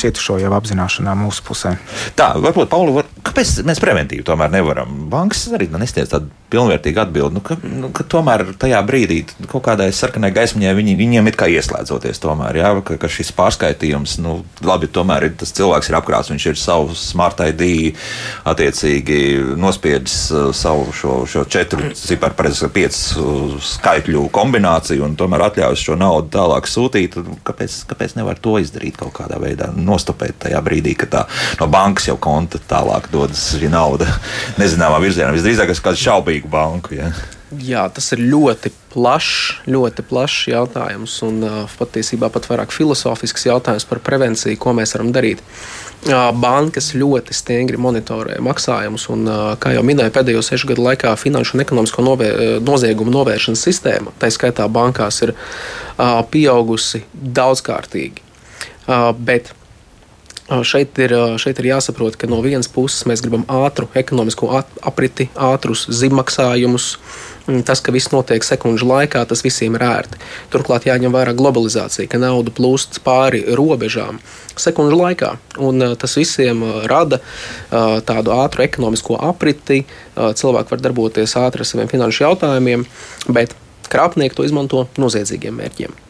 [0.05, 1.77] Cietušo jau apzināšanā mūsu pusē.
[2.19, 5.05] Tā, varbūt, Pauli, var, kāpēc mēs preventīvi tomēr nevaram?
[5.13, 9.91] Bankas arī nesniedz tādu pilnvērtīgu atbildi, nu, ka, nu, ka tomēr tajā brīdī kaut kādai
[9.95, 14.89] sarkanai gaismiņai viņi, viņiem ir kā ieslēdzoties tomēr, jā, ka, ka šis pārskaitījums, nu, labi,
[14.93, 17.95] tomēr ir, tas cilvēks ir apkrāts, viņš ir savu smart ID
[18.49, 19.21] attiecīgi
[19.61, 20.17] nospiedis
[20.57, 26.31] savu šo, šo četru ciparu, pareizi, piecas uh, skaitļu kombināciju un tomēr atļaujas šo naudu
[26.35, 27.19] tālāk sūtīt.
[27.47, 29.71] Kāpēc, kāpēc nevar to izdarīt kaut kādā veidā?
[29.75, 31.25] Nostopēt tajā brīdī, kad tā
[31.61, 34.09] no bankas jau konta tālāk dodas šī nauda
[34.63, 35.33] nezināmā virzienā.
[35.35, 36.05] Visdrīzāk, tas ir kāds
[36.45, 36.95] šaubīgu banku.
[36.95, 37.13] Ja?
[37.59, 41.45] Jā, tas ir ļoti plašs, ļoti plašs jautājums un
[41.79, 45.41] patiesībā pat vairāk filozofisks jautājums par prevenciju, ko mēs varam darīt.
[46.05, 49.25] Bankas ļoti stingri monitorē maksājumus, un,
[49.59, 52.31] kā jau minēju, pēdējo sešu gadu laikā finanšu un ekonomisko novē,
[52.61, 55.33] noziegumu novēršanas sistēma, tā skaitā bankās, ir
[56.31, 58.21] pieaugusi daudzkārtīgi.
[59.25, 59.55] Bet
[60.45, 64.51] Šeit ir, šeit ir jāsaprot, ka no vienas puses mēs gribam ātru ekonomisko
[64.85, 66.89] apriti, ātrus zīmmaksājumus.
[67.65, 70.21] Tas, ka viss notiek sekundžu laikā, tas visiem ir ērti.
[70.53, 74.21] Turklāt jāņem vērā globalizācija, ka nauda plūst pāri robežām
[74.53, 75.35] sekundžu laikā.
[75.65, 76.61] Un, tas visiem
[76.93, 77.23] rada
[77.73, 79.87] tādu ātru ekonomisko apriti.
[80.17, 82.85] Cilvēki var darboties ātri ar saviem finanšu jautājumiem,
[83.33, 83.57] bet
[83.89, 86.04] krāpnieki to izmanto noziedzīgiem mērķiem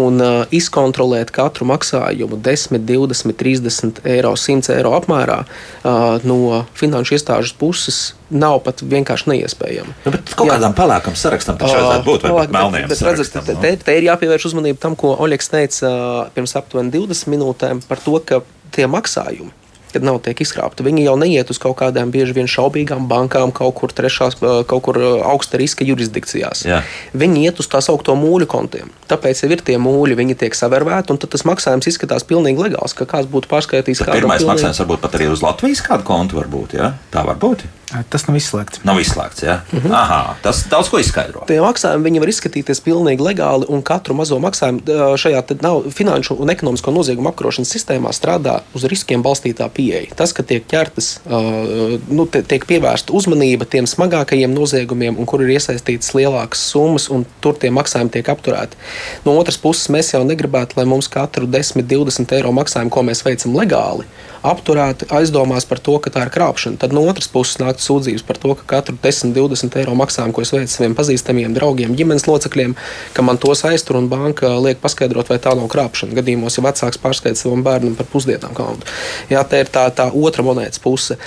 [0.00, 7.18] un uh, izkontrolēt katru maksājumu 10, 20, 30 eiro, 100 eiro apmērā uh, no finanšu
[7.18, 9.96] iestāžu puses nav pat vienkārši neiespējami.
[10.06, 13.44] Nu, bet kaut kādam pelēkam sarakstam taču vajadzētu būt, pat melniem bet, bet, sarakstam.
[13.48, 17.84] Redzat, te, te ir jāpievērš uzmanība tam, ko Oļegs teica uh, pirms aptuveni 20 minūtēm
[17.88, 18.40] par to, ka
[18.72, 19.52] tie maksājumi
[19.92, 20.84] kad nav tiek izkrāpta.
[20.86, 24.98] Viņi jau neiet uz kaut kādām bieži vien šaubīgām bankām, kaut kur trešās, kaut kur
[25.22, 26.64] augsta riska jurisdikcijās.
[26.68, 26.80] Jā.
[27.12, 28.90] Viņi iet uz tā saucamo mūļu kontiem.
[29.10, 33.08] Tāpēc jau ir tie mūļi, viņi tiek savērvēti, un tas maksājums izskatās pilnīgi legāls, ka
[33.08, 34.04] kāds būtu pārskaitījis.
[34.06, 34.50] Pirmais pilnīgi...
[34.54, 36.94] maksājums varbūt pat arī uz Latvijas kādu kontu varbūt, ja?
[37.12, 37.66] Tā var būt.
[38.12, 38.80] Tas nav izslēgts.
[38.88, 39.58] Nav izslēgts, jā.
[39.60, 39.78] Ja?
[39.78, 39.92] Mm.
[39.96, 41.44] Aha, tas daudz ko izskaidro.
[41.48, 46.94] Tie maksājumi var izskatīties pilnīgi legāli, un katru mazo maksājumu šajā nav, finanšu un ekonomisko
[46.94, 50.14] noziegumu apkarošanas sistēmā strādā uz riskiem balstītā pieeja.
[50.16, 56.14] Tas, ka tiek ķertas, nu, tiek pievērsta uzmanība tiem smagākajiem noziegumiem, un kur ir iesaistītas
[56.16, 58.80] lielākas summas, un tur tie maksājumi tiek apturēti.
[59.26, 63.24] No otras puses, mēs jau negribētu, lai mums katru 10, 20 eiro maksājumu, ko mēs
[63.26, 64.08] veicam legāli,
[64.46, 66.78] apturēti aizdomās par to, ka tā ir krāpšana.
[66.82, 70.44] Tad no otras puses nāk sūdzības par to, ka katru 10, 20 eiro maksājumu, ko
[70.44, 72.74] es veicu saviem pazīstamiem draugiem, ģimenes locekļiem,
[73.16, 76.16] ka man tos aiztur un banka liek paskaidrot, vai tā nav krāpšana.
[76.18, 78.88] Gadījumos, ja vecāks pārskaita savam bērnam par pusdienām kontu.
[79.30, 81.18] Jā, tā ir tā, tā otra monētas puse.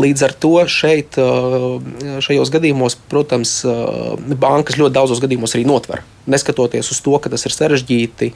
[0.00, 1.18] Līdz ar to šeit,
[2.24, 3.60] šajos gadījumos, protams,
[4.40, 6.06] bankas ļoti daudzos gadījumos arī notver.
[6.28, 8.32] Neskatoties uz to, ka tas ir sarežģīti,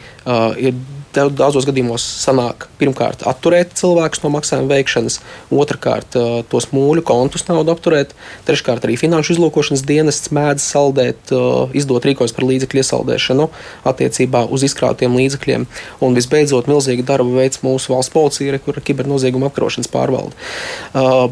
[0.64, 0.76] ir
[1.14, 5.18] daudzos gadījumos sanāk pirmkārt atturēt cilvēkus no maksājuma veikšanas,
[5.54, 6.16] otrkārt
[6.50, 8.14] tos mūļu kontus naudu apturēt,
[8.48, 11.34] treškārt arī finanšu izlūkošanas dienests mēdz saldēt,
[11.76, 13.48] izdot rīkos par līdzekļu iesaldēšanu
[13.92, 15.68] attiecībā uz izkrātiem līdzekļiem,
[16.04, 20.34] un visbeidzot milzīgu darbu veids mūsu valsts policija, kur ir kibernozieguma apkarošanas pārvalde.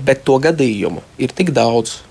[0.07, 2.03] Bet to gadījumu ir tik daudz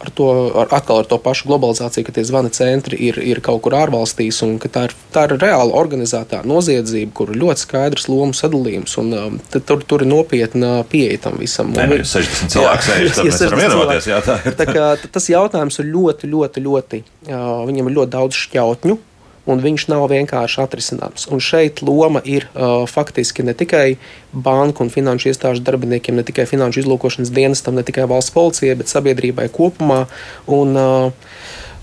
[0.00, 0.28] ar to,
[0.62, 4.40] ar, atkal ar to pašu globalizāciju, ka tie zvana centri ir, ir kaut kur ārvalstīs,
[4.46, 8.96] un ka tā ir, tā ir reāla organizētā noziedzība, kur ir ļoti skaidrs lomu sadalījums,
[9.02, 11.74] un um, tur, tur ir nopietna pieeja tam visam.
[11.76, 14.56] Nē, nu, 60 cilvēku sēž, tad mēs varam iedomāties, jā, tā ir.
[14.60, 18.98] Tā kā, tas jautājums ir ļoti, ļoti, ļoti, uh, viņam ir ļoti daudz šķautņu,
[19.50, 21.26] un viņš nav vienkārši atrisināms.
[21.32, 23.98] Un šeit loma ir uh, faktiski ne tikai
[24.32, 28.92] banku un finanšu iestāžu darbiniekiem, ne tikai finanšu izlūkošanas dienestam, ne tikai valsts policijai, bet
[28.92, 30.04] sabiedrībai kopumā.
[30.50, 31.30] Un, uh,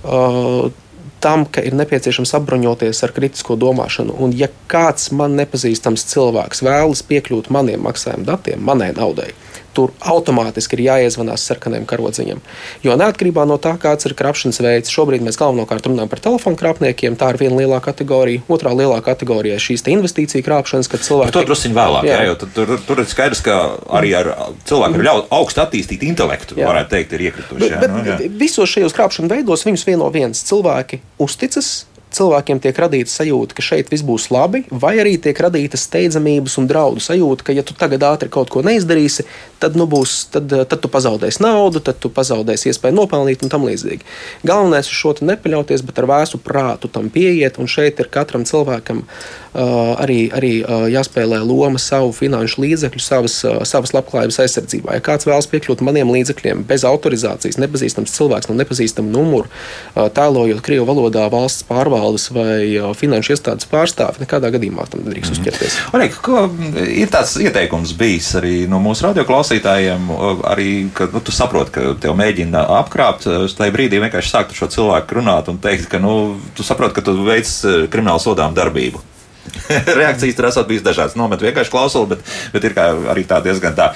[0.08, 0.84] uh,
[1.20, 4.16] tam, ka ir nepieciešams apbruņoties ar kritisko domāšanu.
[4.22, 9.32] Un, ja kāds man nepazīstams cilvēks vēlas piekļūt maniem maksājuma datiem, manai naudai,
[9.78, 12.42] tur automātiski ir jāiezvanās sarkaniem karodziņam.
[12.86, 17.18] Jo neatkarībā no tā, kāds ir krāpšanas veids, šobrīd mēs galvenokārt runājam par telefonu krāpniekiem.
[17.20, 18.44] Tā ir viena lielā kategorija.
[18.52, 21.36] Otrā lielā kategorija ir šīs investīciju krāpšanas, kad cilvēki.
[21.38, 22.18] To druskuļi vēlāk, jā.
[22.18, 23.58] Jā, jo tur, tur ir skaidrs, ka
[24.00, 24.32] arī ar
[24.68, 26.70] cilvēku ar augstu attīstītu intelektu, jā.
[26.70, 27.70] varētu teikt, ir iekrituši.
[27.76, 28.18] Jā, bet, nu, jā.
[28.40, 31.86] Visos šajos krāpšanas veidos viņus vieno viens cilvēki uzticas
[32.18, 36.70] cilvēkiem tiek radīta sajūta, ka šeit viss būs labi, vai arī tiek radīta steidzamības un
[36.70, 39.28] draudu sajūta, ka, ja tu tagad ātri kaut ko neizdarīsi,
[39.62, 43.66] tad, nu būs, tad, tad tu pazaudēsi naudu, tad tu pazaudēsi iespēju nopelnīt un tam
[43.68, 44.06] līdzīgi.
[44.48, 49.04] Galvenais ir šo nepaļauties, bet ar vēsu prātu tam pieiet, un šeit ir katram cilvēkam
[49.04, 54.98] uh, arī, arī uh, jāspēlē loma savu finanšu līdzekļu, savas, uh, savas labklājības aizsardzībā.
[54.98, 60.62] Ja kāds vēlas piekļūt maniem līdzekļiem bez autorizācijas, nepazīstams cilvēks no nepazīstama numura, uh, tēlojot
[60.66, 65.38] Krievu valodā valsts pārvaldes, pārvaldes vai finanšu iestādes pārstāvi nekādā gadījumā tam nedrīkst mm.
[65.38, 65.78] uzķerties.
[65.94, 66.48] Arī, ko,
[66.88, 70.10] ir tāds ieteikums bijis arī no mūsu radioklausītājiem,
[70.48, 73.28] arī, ka nu, tu saproti, ka tev mēģina apkrāpt.
[73.58, 77.06] Tajā brīdī vienkārši sākt ar šo cilvēku runāt un teikt, ka nu, tu saproti, ka
[77.06, 77.50] tu veic
[77.92, 79.04] kriminālu sodām darbību.
[80.00, 81.18] Reakcijas tur esat bijis dažādas.
[81.20, 83.94] Nomet vienkārši klausuli, bet, bet ir arī tā diezgan tā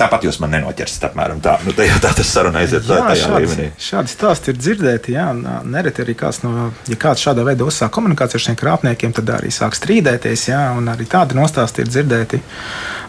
[0.00, 1.56] Tāpat jūs man nenoķersiet, apmēram tā.
[1.66, 3.68] Nu, tā jau tā tas saruna aiziet jā, tajā šādi, līmenī.
[3.86, 5.14] Šādi stāsti ir dzirdēti.
[5.16, 5.28] Jā,
[5.64, 9.54] nereti arī kāds no, ja kāds šādā veidā uzsāk komunikāciju ar šiem krāpniekiem, tad arī
[9.54, 12.42] sāk strīdēties, jā, un arī tādi nostāsti ir dzirdēti.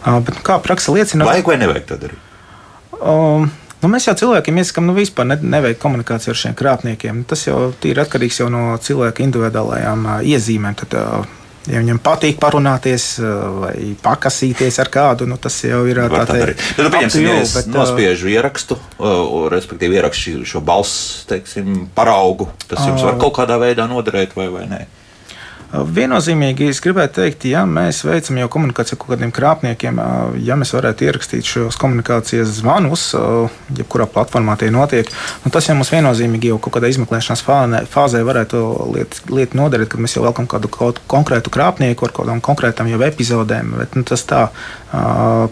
[0.06, 2.34] Uh, bet, kā praksa liecina, vajag vai nevajag to darīt?
[2.96, 3.48] Um,
[3.82, 7.20] Nu, mēs jau cilvēkiem iesakām, nu, vispār ne, neveikt komunikāciju ar šiem krāpniekiem.
[7.28, 10.78] Tas jau ir atkarīgs jau no cilvēka individuālajām uh, iezīmēm.
[10.80, 13.06] Tad, uh, Ja viņam patīk parunāties
[13.60, 16.34] vai pakasīties ar kādu, nu, tas jau ir tāds-
[16.78, 18.78] nu, pieņemsim, ja es bet, nospiežu ierakstu,
[19.50, 22.48] respektīvi ierakstu šo balss teiksim, paraugu.
[22.68, 24.86] Tas jums var kaut kādā veidā noderēt vai, vai nē?
[25.72, 29.98] Viennozīmīgi es gribētu teikt, ja mēs veicam jau komunikāciju ar kaut kādiem krāpniekiem,
[30.46, 33.08] ja mēs varētu ierakstīt šos komunikācijas zvanus,
[33.74, 35.10] jebkurā platformā tie notiek,
[35.44, 37.42] nu tas jau mums viennozīmīgi jau kaut kādā izmeklēšanas
[37.90, 38.62] fāzē varētu
[38.94, 43.74] liet, liet noderēt, kad mēs jau velkam kādu konkrētu krāpnieku ar kādām konkrētām jau epizodēm,
[43.82, 44.46] bet nu, tas tā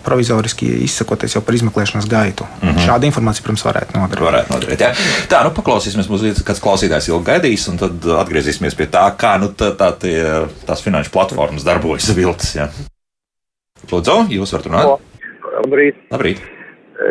[0.07, 2.47] provizoriski izsakoties jau par izmeklēšanas gaitu.
[2.63, 2.87] Mm -hmm.
[2.87, 4.25] Šāda informācija, protams, varētu noderēt.
[4.25, 4.93] Varētu noderēt jā.
[5.29, 9.49] Tā, nu paklausīsimies, mums kāds klausītājs ilgi gaidīs, un tad atgriezīsimies pie tā, kā nu,
[9.49, 10.21] tā, tā tie,
[10.69, 12.55] tās finanšu platformas darbojas viltus.
[12.57, 12.69] Ja.
[13.91, 15.11] Lūdzu, jūs varat runāt?
[15.55, 15.99] Labrīt.
[16.13, 16.41] Labrīt.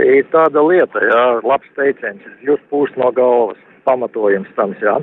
[0.04, 4.96] Ir tāda lieta, jā, labs teiciens, jūs pūst no galvas, pamatojums tam, jā.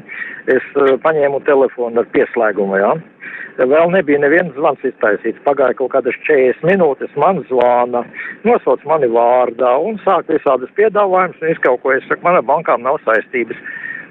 [0.48, 2.94] Es uh, paņēmu telefonu ar pieslēgumu, jā.
[3.60, 5.42] Vēl nebija neviens zvans iztaisīts.
[5.44, 8.06] Pagāja kaut kādas 40 minūtes, man zvana,
[8.48, 13.60] nosauc mani vārdā un sāk visādas piedāvājumus un izkaukojas, saka, mana bankām nav saistības.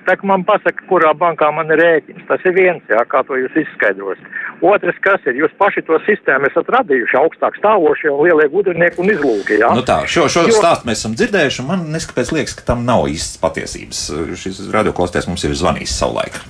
[0.09, 3.57] Kā man pasaka, kurā bankā man ir rēķins, tas ir viens, jā, kā to jūs
[3.61, 4.37] izskaidrosiet.
[4.65, 9.11] Otrs, kas ir, jūs paši to sistēmu esat radījuši augstāk stāvošie un lielie gudrinieki un
[9.13, 9.69] izlūki, jā.
[9.77, 10.55] Nu tā, šo, šo jo...
[10.57, 14.01] stāstu mēs esam dzirdējuši, un man neskapēc liekas, ka tam nav īstas patiesības.
[14.41, 16.41] Šis radioklāsties mums ir zvanījis savulaik.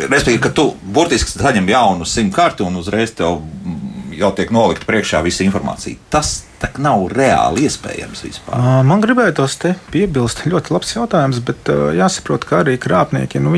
[0.00, 3.40] Respektīvi, ka tu burtiski saņem jaunu simu karti un uzreiz tev
[4.14, 5.98] jau tiek nolikta priekšā visa informācija.
[6.12, 8.64] Tas tā nav reāli iespējams vispār.
[8.86, 13.54] Man gribētos te piebilst, ļoti labs jautājums, bet jāsaprot, ka arī krāpnieki nu,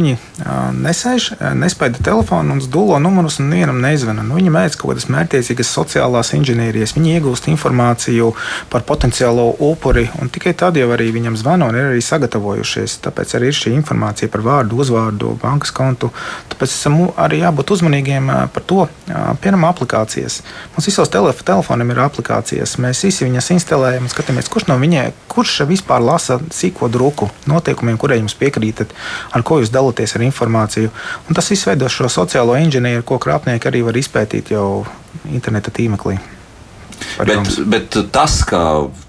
[0.78, 1.28] nesēž,
[1.58, 4.24] nespaida telefonu un dūlo numurus un vienam neizvana.
[4.26, 8.32] Nu, viņi mēdz kaut kādas mērķiecīgas sociālās inženierijas, viņi iegūst informāciju
[8.72, 13.00] par potenciālo upuri un tikai tad jau arī viņam zvana un ir arī sagatavojušies.
[13.06, 16.12] Tāpēc arī ir šī informācija par vārdu, uzvārdu, bankas kontu.
[16.52, 20.40] Tāpēc esam arī jābūt uzmanīgiem par to, piemēram, aplikācijas.
[20.76, 22.76] Mums visos telef telefoniem ir aplikācijas.
[22.82, 27.30] Mēs mēs visi viņas instalējam un skatāmies, kurš no viņiem, kurš vispār lasa sīko druku
[27.48, 28.92] noteikumiem, kuriem jums piekrītat,
[29.32, 30.92] ar ko jūs dalāties ar informāciju.
[31.26, 34.84] Un tas viss veido šo sociālo inženieru, ko krāpnieki arī var izpētīt jau
[35.32, 36.18] interneta tīmeklī.
[37.18, 38.60] Bet, bet tas, ka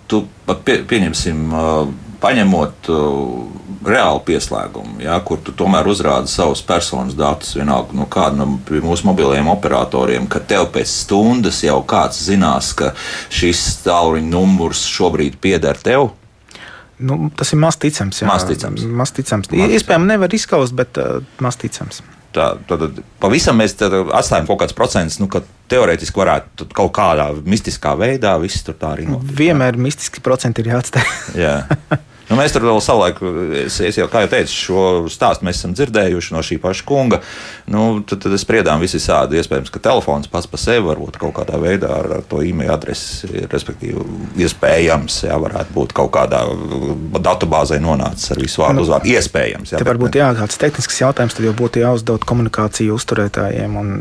[0.10, 0.24] tu
[0.66, 1.54] pie, pieņemsim,
[2.24, 2.90] paņemot
[3.84, 8.48] reāli pieslēgumu, ja, kur tu tomēr uzrādi savus personas datus, vienalga no kāda no
[8.84, 12.94] mūsu mobiliem operatoriem, ka tev pēc stundas jau kāds zinās, ka
[13.34, 16.12] šis tālruņa numurs šobrīd pieder tev.
[17.04, 18.22] Nu, tas ir maz ticams.
[18.22, 18.30] Jā.
[18.30, 18.86] Maz ticams.
[18.88, 19.50] Maz ticams.
[19.52, 22.04] Iespējams, nevar izskaust, bet uh, maz ticams.
[22.34, 27.94] Tā, tad pavisam mēs atstājam kaut kāds procents, nu, ka teorētiski varētu kaut kādā mistiskā
[28.00, 29.36] veidā viss tur tā arī notikt.
[29.38, 31.14] Vienmēr mistiski procenti ir jāatstāj.
[31.44, 31.60] jā.
[32.34, 33.20] Nu, mēs tur vēl savulaik,
[33.62, 37.20] es, es jau, kā jau teicu, šo stāstu mēs esam dzirdējuši no šī paša kunga.
[37.70, 39.38] Nu, tad, tad es spriedām visi sādi.
[39.38, 43.30] Iespējams, ka telefons pats par sevi varbūt kaut kādā veidā ar, ar to e-mail adresi,
[43.52, 44.02] respektīvi,
[44.42, 46.42] iespējams, jā, varētu būt kaut kādā
[47.22, 49.14] datubāzē nonācis ar visu vārdu nu, uzvārdu.
[49.14, 49.76] Iespējams.
[49.76, 53.78] Jā, varbūt jā, kāds tehnisks jautājums, tad jau būtu jāuzdod komunikāciju uzturētājiem.
[53.78, 53.96] Un,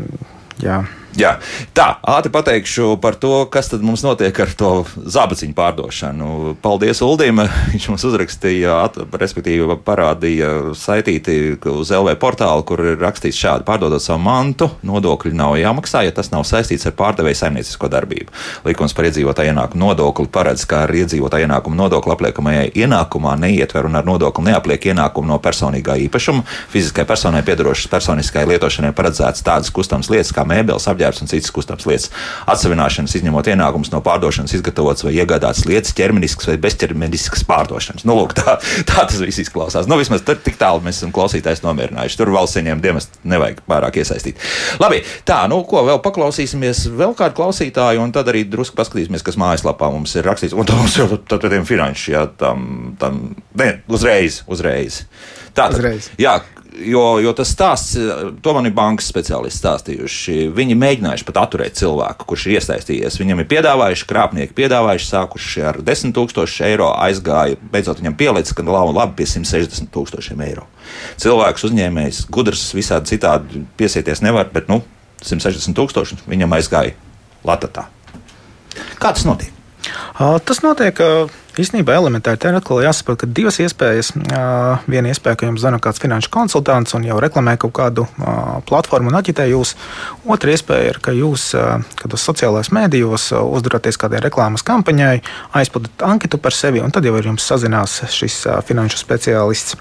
[0.63, 0.81] jā.
[1.19, 1.35] Jā.
[1.77, 6.29] Tā, ātri pateikšu par to, kas tad mums notiek ar to zābaciņu pārdošanu.
[6.63, 7.43] Paldies Uldim.
[7.73, 14.01] Viņš mums uzrakstīja, at, respektīvi parādīja saitīti uz LV portālu, kur ir rakstīts šādi: pārdodot
[14.01, 18.33] savu mantu, nodokļi nav jāmaksā, ja tas nav saistīts ar pārdevēju saimniecisko darbību.
[18.65, 24.01] Likums par iedzīvotāju ienākumu nodokli paredz, ka ar iedzīvotāju ienākumu nodokli apliekamajai ienākumā neietver un
[24.01, 26.45] ar nodokli neapliek ienākumu no personīgā īpašuma.
[26.73, 31.51] Fiziskai personai piedarošas personiskai lietošanai paredzētas tādas kustamas lietas kā mēbeles, apģērbs apģērbs un citas
[31.53, 32.09] kustams lietas.
[32.49, 38.05] Atsevināšanas izņemot ienākumus no pārdošanas, izgatavotas vai iegādātas lietas, ķermeniskas vai bezķermeniskas pārdošanas.
[38.07, 38.57] Nu, lūk, tā,
[38.89, 39.89] tā tas viss izklausās.
[39.89, 42.19] Nu, vismaz tik tālu mēs esam klausītājs nomierinājuši.
[42.19, 44.41] Tur valsts ieņēmuma dienas nevajag pārāk iesaistīt.
[44.81, 49.39] Labi, tā, nu, ko vēl paklausīsimies, vēl kādu klausītāju, un tad arī drusku paskatīsimies, kas
[49.41, 50.55] mājaslapā mums ir rakstīts.
[50.55, 52.67] Un tas jau tādiem finanšu, jā, tam,
[53.01, 53.23] tam,
[53.59, 55.03] ne, uzreiz, uzreiz.
[55.53, 55.85] Tātad,
[56.17, 56.39] jā,
[56.77, 57.97] jo, jo tas stāsts,
[58.43, 60.35] to man ir bankas speciālisti stāstījuši.
[60.55, 63.19] Viņi mēģinājuši pat atturēt cilvēku, kurš ir iesaistījies.
[63.21, 68.65] Viņam ir piedāvājuši, krāpnieki piedāvājuši, sākuši ar 10 tūkstošu eiro, aizgāja, beidzot viņam pielicis, ka
[68.67, 70.67] labi, labi pie 160 tūkstošiem eiro.
[71.21, 74.81] Cilvēks uzņēmējs, gudrs, visādi citādi piesieties nevar, bet nu,
[75.23, 76.97] 160 tūkstoši viņam aizgāja
[77.47, 77.87] latatā.
[78.97, 79.53] Kā tas notiek?
[80.17, 80.99] Tas notiek
[81.59, 82.39] īstenībā elementāri.
[82.41, 84.13] Tā ir atkal jāsaprot, ka divas iespējas.
[84.89, 88.07] Viena iespēja, ka jums zvana kāds finanšu konsultants un jau reklamē kaut kādu
[88.69, 89.75] platformu un aģitē jūs.
[90.25, 91.51] Otra iespēja ir, ka jūs
[91.99, 95.17] kādos sociālajos mēdījos uzdaraties kādai reklāmas kampaņai,
[95.59, 99.77] aizpildat anketu par sevi, un tad jau ar jums sazinās šis finanšu speciālists.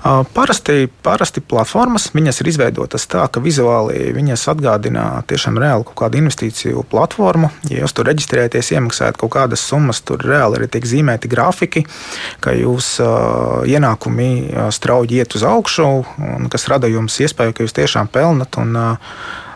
[0.00, 6.86] Parasti, parasti platformas ir izveidotas tā, ka vizuāli viņas atgādina tiešām reāli kaut kādu investīciju
[6.88, 7.50] platformu.
[7.68, 11.84] Ja jūs tur reģistrējaties, iemaksājat kaut kādas summas, tur reāli arī tiek zīmēti grafiki,
[12.40, 12.96] ka jūs
[13.68, 14.30] ienākumi
[14.72, 15.90] strauji iet uz augšu,
[16.48, 18.56] kas rada jums iespēju, ka jūs tiešām pelnat.
[18.56, 18.80] Un,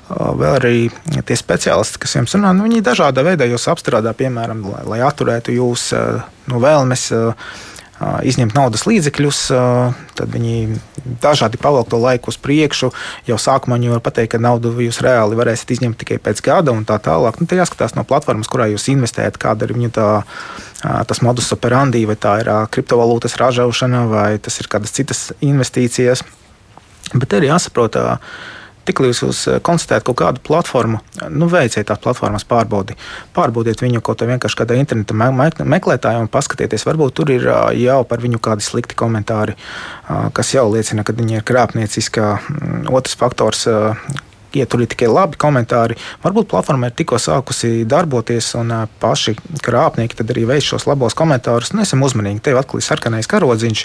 [0.05, 0.79] Vēl arī
[1.25, 5.55] tie speciālisti, kas jums runā, nu, viņi dažādā veidā jūs apstrādā, piemēram, lai, lai atturētu
[5.57, 5.87] jūs
[6.53, 7.07] no vēlmes
[8.01, 9.41] izņemt naudas līdzekļus,
[10.19, 10.79] tad viņi
[11.23, 12.91] dažādi pavelk to laiku uz priekšu.
[13.29, 16.83] Jau sākumā viņi var pateikt, ka naudu jūs reāli varēsiet izņemt tikai pēc gada un
[16.89, 17.39] tā tālāk.
[17.41, 20.09] Nu, tā jāskatās no platformas, kurā jūs investējat, kāda ir viņu tā.
[20.85, 26.21] Tas modus operandi, vai tā ir kriptovalūtas ražošana, vai tas ir kādas citas investīcijas.
[27.15, 28.19] Bet ir jāsaprot, uh,
[28.89, 31.01] Tiklīdz jūs eh, konstatējat kaut kādu platformu,
[31.33, 32.97] nu, veiciet tās platformas pārbaudi.
[33.37, 35.17] Pārbaudiet viņu kaut kādā vienkārši kādā interneta
[35.65, 37.49] meklētājā un paskatieties, varbūt tur ir
[37.81, 39.57] jau par viņu kādi slikti komentāri,
[40.37, 42.23] kas jau liecina, ka viņi ir krāpnieciski.
[42.25, 43.67] Mm, otrs faktors,
[44.61, 50.19] ja tur ir tikai labi komentāri, varbūt platforma ir tikko sākusi darboties, un paši krāpnieki
[50.25, 51.73] arī veids šos labos komentārus.
[51.75, 53.85] Nu, esam uzmanīgi, tev atkal ir sarkanais karodziņš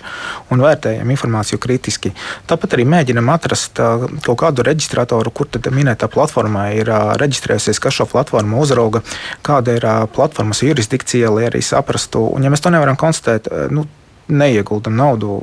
[0.54, 2.14] un vērtējam informāciju kritiski.
[2.50, 3.80] Tāpat arī mēģinam atrast
[4.26, 6.92] kaut kādu reģistratoru, kur tad minētā platformā ir
[7.22, 9.04] reģistrējusies, kas šo platformu uzrauga,
[9.46, 12.26] kāda ir platformas jurisdikcija, lai arī saprastu.
[12.34, 13.86] Un, ja mēs to nevaram konstatēt, nu,
[14.30, 15.40] neieguldam naudu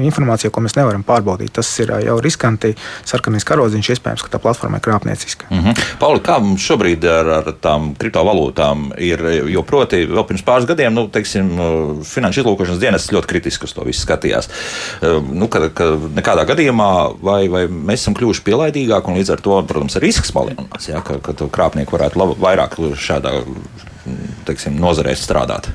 [0.00, 1.52] informācijā, ko mēs nevaram pārbaudīt.
[1.56, 2.72] Tas ir jau riskanti.
[3.06, 5.48] Sarkanais karodziņš iespējams, ka tā platforma ir krāpnieciska.
[5.50, 5.84] Mm -hmm.
[5.98, 9.22] Pauli, kā mums šobrīd ar, ar tām kriptovalūtām ir?
[9.50, 11.50] Jo proti, vēl pirms pāris gadiem, nu, teiksim,
[12.04, 14.48] finanšu izlūkošanas dienas ļoti kritiski uz to visu skatījās.
[15.32, 16.90] Nu, ka, ka nekādā gadījumā
[17.22, 21.18] vai, vai mēs esam kļuvuši pielaidīgāki un līdz ar to, protams, risks palielinās, ja, ka,
[21.18, 23.42] ka krāpnieki varētu lab, vairāk šādā
[24.48, 25.70] teiksim, nozarē strādāt.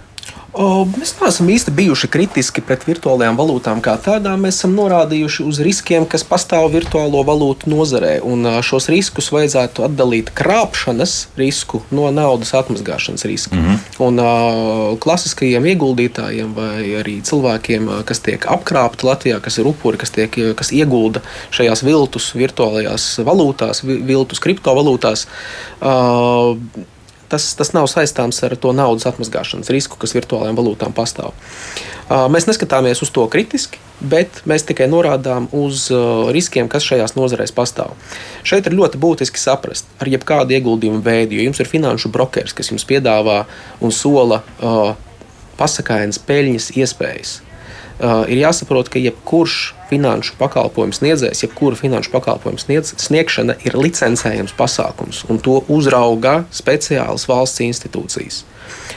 [0.56, 4.46] O, mēs neesam īsti bijuši kritiski pret virtuālajām valūtām kā tādām.
[4.46, 8.14] Mēs esam norādījuši uz riskiem, kas pastāv virtuālo valūtu nozarē.
[8.24, 13.56] Un šos riskus vajadzētu atdalīt krāpšanas risku no naudas atmazgāšanas riska.
[13.56, 13.84] Mm -hmm.
[14.08, 20.10] Un uh, klasiskajiem ieguldītājiem vai arī cilvēkiem, kas tiek apkrāpti Latvijā, kas ir upuri, kas,
[20.10, 25.28] tiek, kas iegulda šajās viltus virtuālajās valūtās, viltus kriptovalūtās.
[25.82, 26.58] Uh,
[27.36, 31.36] tas, tas nav saistāms ar to naudas atmazgāšanas risku, kas virtuālajām valūtām pastāv.
[32.32, 35.88] Mēs neskatāmies uz to kritiski, bet mēs tikai norādām uz
[36.36, 37.96] riskiem, kas šajās nozarēs pastāv.
[38.46, 42.70] Šeit ir ļoti būtiski saprast, ar jebkādu ieguldījumu veidu, jo jums ir finanšu brokers, kas
[42.72, 43.44] jums piedāvā
[43.82, 44.44] un sola
[45.58, 47.40] pasakainas peļņas iespējas.
[48.04, 55.24] Ir jāsaprot, ka jebkurš finanšu pakalpojumu sniedzējs, jebkura finanšu pakalpojumu sniedz, sniegšana ir licencējams pasākums,
[55.30, 58.44] un to uzrauga speciālas valsts institūcijas.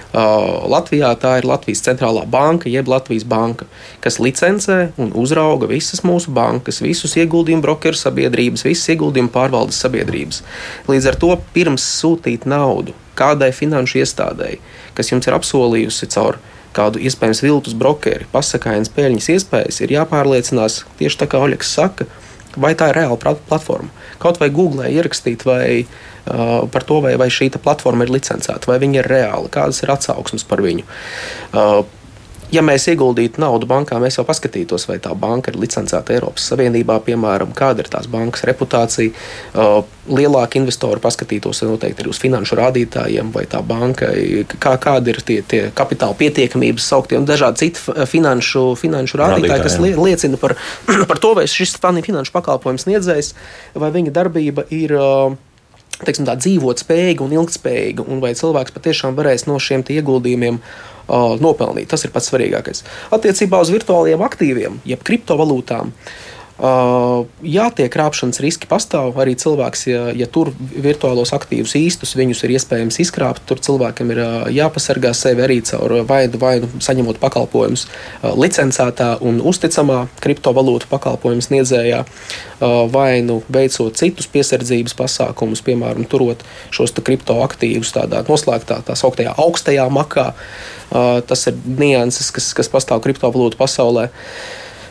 [0.08, 3.66] Uh, Latvijā tā ir Latvijas centrālā banka, jeb Latvijas banka,
[4.00, 10.40] kas licencē un uzrauga visas mūsu bankas, visus ieguldījumu brokeru sabiedrības, visas ieguldījumu pārvaldes sabiedrības.
[10.88, 14.62] Līdz ar to pirms sūtīt naudu kādai finanšu iestādēji,
[14.96, 16.40] kas jums ir apsolījusi caur
[16.76, 22.08] kādu iespējams viltus brokeri, pasakājienas peļņas iespējas, ir jāpārliecinās tieši tā kā Oļegs saka,
[22.58, 23.90] vai tā ir reāla platforma.
[24.22, 28.80] Kaut vai Google ierakstīt vai, uh, par to, vai, vai šī platforma ir licencēta, vai
[28.82, 30.86] viņa ir reāla, kādas ir atsauksmes par viņu.
[31.52, 31.84] Uh,
[32.52, 36.98] ja mēs ieguldītu naudu bankā, mēs jau paskatītos, vai tā banka ir licencēta Eiropas Savienībā,
[37.06, 39.12] piemēram, kāda ir tās bankas reputācija.
[40.08, 44.08] Lielāki investori paskatītos noteikti arī uz finanšu rādītājiem, vai tā banka,
[44.56, 49.76] kā, kāda ir tie, tie kapitāla pietiekamības sauktie un dažādi citi finanšu, finanšu rādītāji, kas
[49.82, 50.56] li, liecina par,
[51.10, 53.34] par to, vai šis finanšu pakalpojums sniedzējs,
[53.76, 54.96] vai viņa darbība ir.
[54.96, 55.36] Uh,
[55.98, 60.60] teiksim, tā, dzīvot spējīga un ilgspējīga, un vai cilvēks patiešām varēs no šiem ieguldījumiem
[61.42, 61.88] nopelnīt.
[61.90, 62.84] Tas ir pats svarīgākais.
[63.16, 65.92] Attiecībā uz virtuālajiem aktīviem, jeb kriptovalūtām.
[65.92, 69.14] Uh, jā, tie krāpšanas riski pastāv.
[69.22, 73.44] Arī cilvēks, ja, ja tur virtuālos aktīvus īstus, viņus ir iespējams izkrāpt.
[73.46, 79.38] Tur cilvēkam ir uh, jāpasargā sevi arī caur vaidu, vaidu saņemot pakalpojumus uh, licencētā un
[79.38, 82.02] uzticamā kriptovalūtu pakalpojumu sniedzējā,
[82.90, 86.42] vai nu veicot citus piesardzības pasākumus, piemēram, turot
[86.74, 90.32] šos kriptoaktīvus tādā noslēgtā, tā sauktajā augstajā makā.
[90.90, 94.08] Tas ir nianses, kas, kas pastāv kriptovalūtu pasaulē.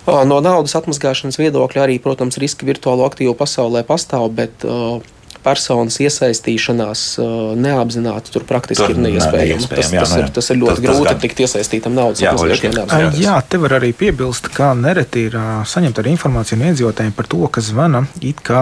[0.08, 4.64] No naudas atmazgāšanas viedokļa arī, protams, riski virtuālo aktīvu pasaulē pastāv, bet
[5.48, 7.04] personas iesaistīšanās
[7.64, 9.68] neapzināti tur praktiski tur ir neiespējama.
[9.72, 10.24] Tas, jā, tas, nu jā.
[10.26, 11.22] ir, tas ir ļoti Tas- tas grūti gan.
[11.24, 13.24] tikt iesaistītam naudas neapzināti.
[13.24, 15.38] Jā, te var arī piebilst, ka nereti ir
[15.74, 18.62] saņemta arī informācija no iedzīvotājiem par to, ka zvana it kā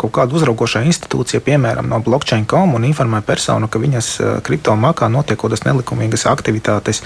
[0.00, 4.10] kaut kāda uzraugošā institūcija, piemēram, no blockchain.com un informē personu, ka viņas
[4.46, 7.02] kriptomakā notiek kaut kādas nelikumīgas aktivitātes.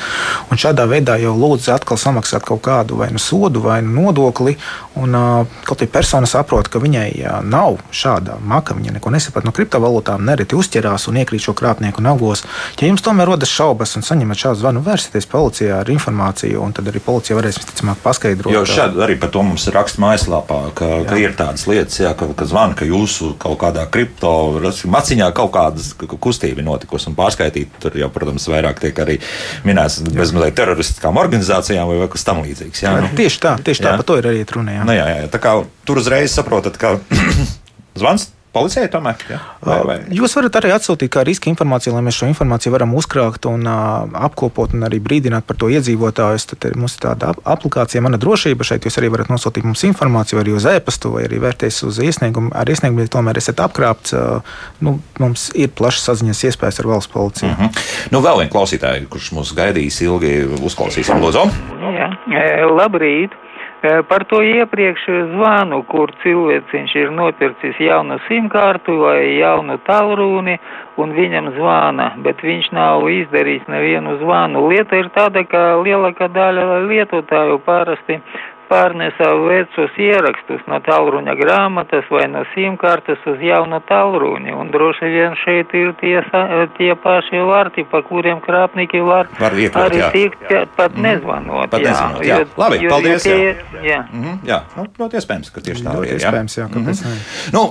[0.50, 4.56] Un šādā veidā jau lūdz atkal samaksāt kaut kādu vai nu sodu vai nu nodokli.
[5.00, 5.16] Un,
[5.64, 7.08] kaut arī persona saprot, ka viņai
[7.48, 12.44] nav šāda maka, viņa neko nesaprot no kriptovalūtām, nereti uzķerās un iekrīt šo krāpnieku nagos.
[12.80, 16.88] Ja jums tomēr rodas šaubas un saņemat šādu zvanu, vērsieties policijā ar informāciju, un tad
[16.90, 18.52] arī policija varēs visticamāk paskaidrot.
[18.54, 21.08] Jo šādi arī par to mums ir raksts mājaslapā, ka, jā.
[21.10, 24.32] ka ir tādas lietas, jā, ka, ka zvana, ka jūsu kaut kādā kripto
[24.90, 27.82] maciņā kaut kāda kustība notikusi un pārskaitīta.
[27.84, 29.18] Tur jau, protams, vairāk tiek arī
[29.66, 32.84] minēts bezmazliet teroristiskām organizācijām vai kas tam līdzīgs.
[32.84, 33.98] Jā, nu, Tieši tā, tieši tā, Jā.
[34.00, 34.78] par to ir arī runa.
[34.78, 34.86] jā.
[34.86, 36.96] nu, jā, jā, tā kā tur uzreiz saprotat, ka
[38.00, 39.20] zvans policijai tomēr.
[39.28, 39.96] Jā, vai, vai.
[40.14, 44.06] Jūs varat arī atsūtīt kā riska informāciju, lai mēs šo informāciju varam uzkrāt un uh,
[44.28, 46.46] apkopot un arī brīdināt par to iedzīvotājus.
[46.52, 48.66] Tad ir mums ir tāda ap- aplikācija, mana drošība.
[48.66, 52.54] Šeit jūs arī varat nosūtīt mums informāciju, arī uz e-pastu, vai arī vērties uz iesniegumu.
[52.54, 57.12] Ar iesniegumu, ja tomēr esat apkrāpts, uh, nu, mums ir plašas saziņas iespējas ar valsts
[57.12, 57.50] policiju.
[57.50, 57.86] Mm -hmm.
[58.14, 61.48] Nu, vēl viens klausītājs, kurš mūs gaidīs ilgi, uzklausīsim, lūdzu.
[61.98, 62.10] Jā,
[62.70, 63.34] labrīt.
[63.84, 65.02] E, Par to iepriekš
[65.34, 70.54] zvanu, kur cilvēciņš ir nopircis jaunu simkārtu vai jaunu tālruni,
[70.96, 74.62] un viņam zvana, bet viņš nav izdarījis nevienu zvanu.
[74.72, 78.22] Lieta ir tāda, ka lielākā daļa lietotāju parasti
[78.68, 85.36] pārnesa vecus ierakstus no tālruņa grāmatas vai no simkartes uz jaunu tālruni, un droši vien
[85.44, 86.20] šeit ir tie,
[86.78, 90.10] tie paši vārti, pa kuriem krāpnieki var, Var iekļūt, arī jā.
[90.14, 91.70] tikt ja, pat nezvanot.
[91.70, 92.38] Pat jā, nezvanot, jā.
[92.40, 93.54] jo- Labi, jo- paldies, jo jā.
[93.54, 94.00] tie- jā.
[94.12, 96.10] Mhm, jā, nu, ļoti iespējams, ka tieši tā ir.
[96.12, 96.18] jā.
[96.20, 97.16] iespējams, jā, kāpēc ne?
[97.52, 97.64] Nu,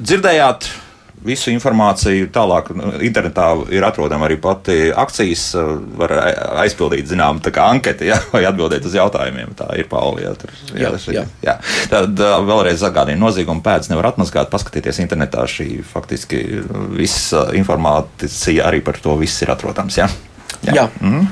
[0.00, 0.70] dzirdējāt
[1.26, 2.28] visu informāciju.
[2.32, 5.44] Tālāk nu, internetā ir atrodama arī pati akcijas.
[5.58, 6.14] uh, Var
[6.64, 9.52] aizpildīt, zinām, tā kā anketi, ja, vai atbildēt uz jautājumiem.
[9.58, 10.24] Tā ir Pauli.
[10.24, 11.26] Jā, tur, Jā, ir- jā.
[11.44, 11.56] jā.
[11.92, 14.48] Tad uh, vēlreiz atgādinu, nozieguma pēdas nevar atmazgāt.
[14.52, 16.40] Paskatieties internetā, šī faktiski
[16.96, 20.00] visa informācija arī par to viss ir atrodams.
[20.66, 20.74] Jā.
[20.76, 20.86] Jā.
[21.00, 21.28] Mm.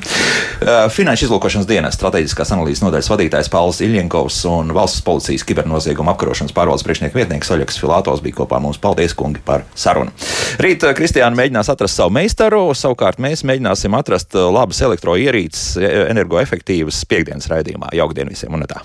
[0.90, 6.86] Finanšu izlūkošanas dienas strateģiskās analīzes nodaļas vadītājs Pauls Iljenkovs un valsts policijas kibernozieguma apkarošanas pārvaldes
[6.86, 8.80] priekšnieka vietnieks Oļegs Filātos bija kopā mums.
[8.82, 10.14] Paldies, kungi, par sarunu.
[10.62, 15.98] Rīt eh, Kristiāna mēģinās atrast savu meistaru, savukārt mēs mēģināsim atrast eh, labas elektroierīces, eh,
[16.12, 17.92] energoefektīvas piekdienas raidījumā.
[17.98, 18.82] Jaukdien visiem un tā!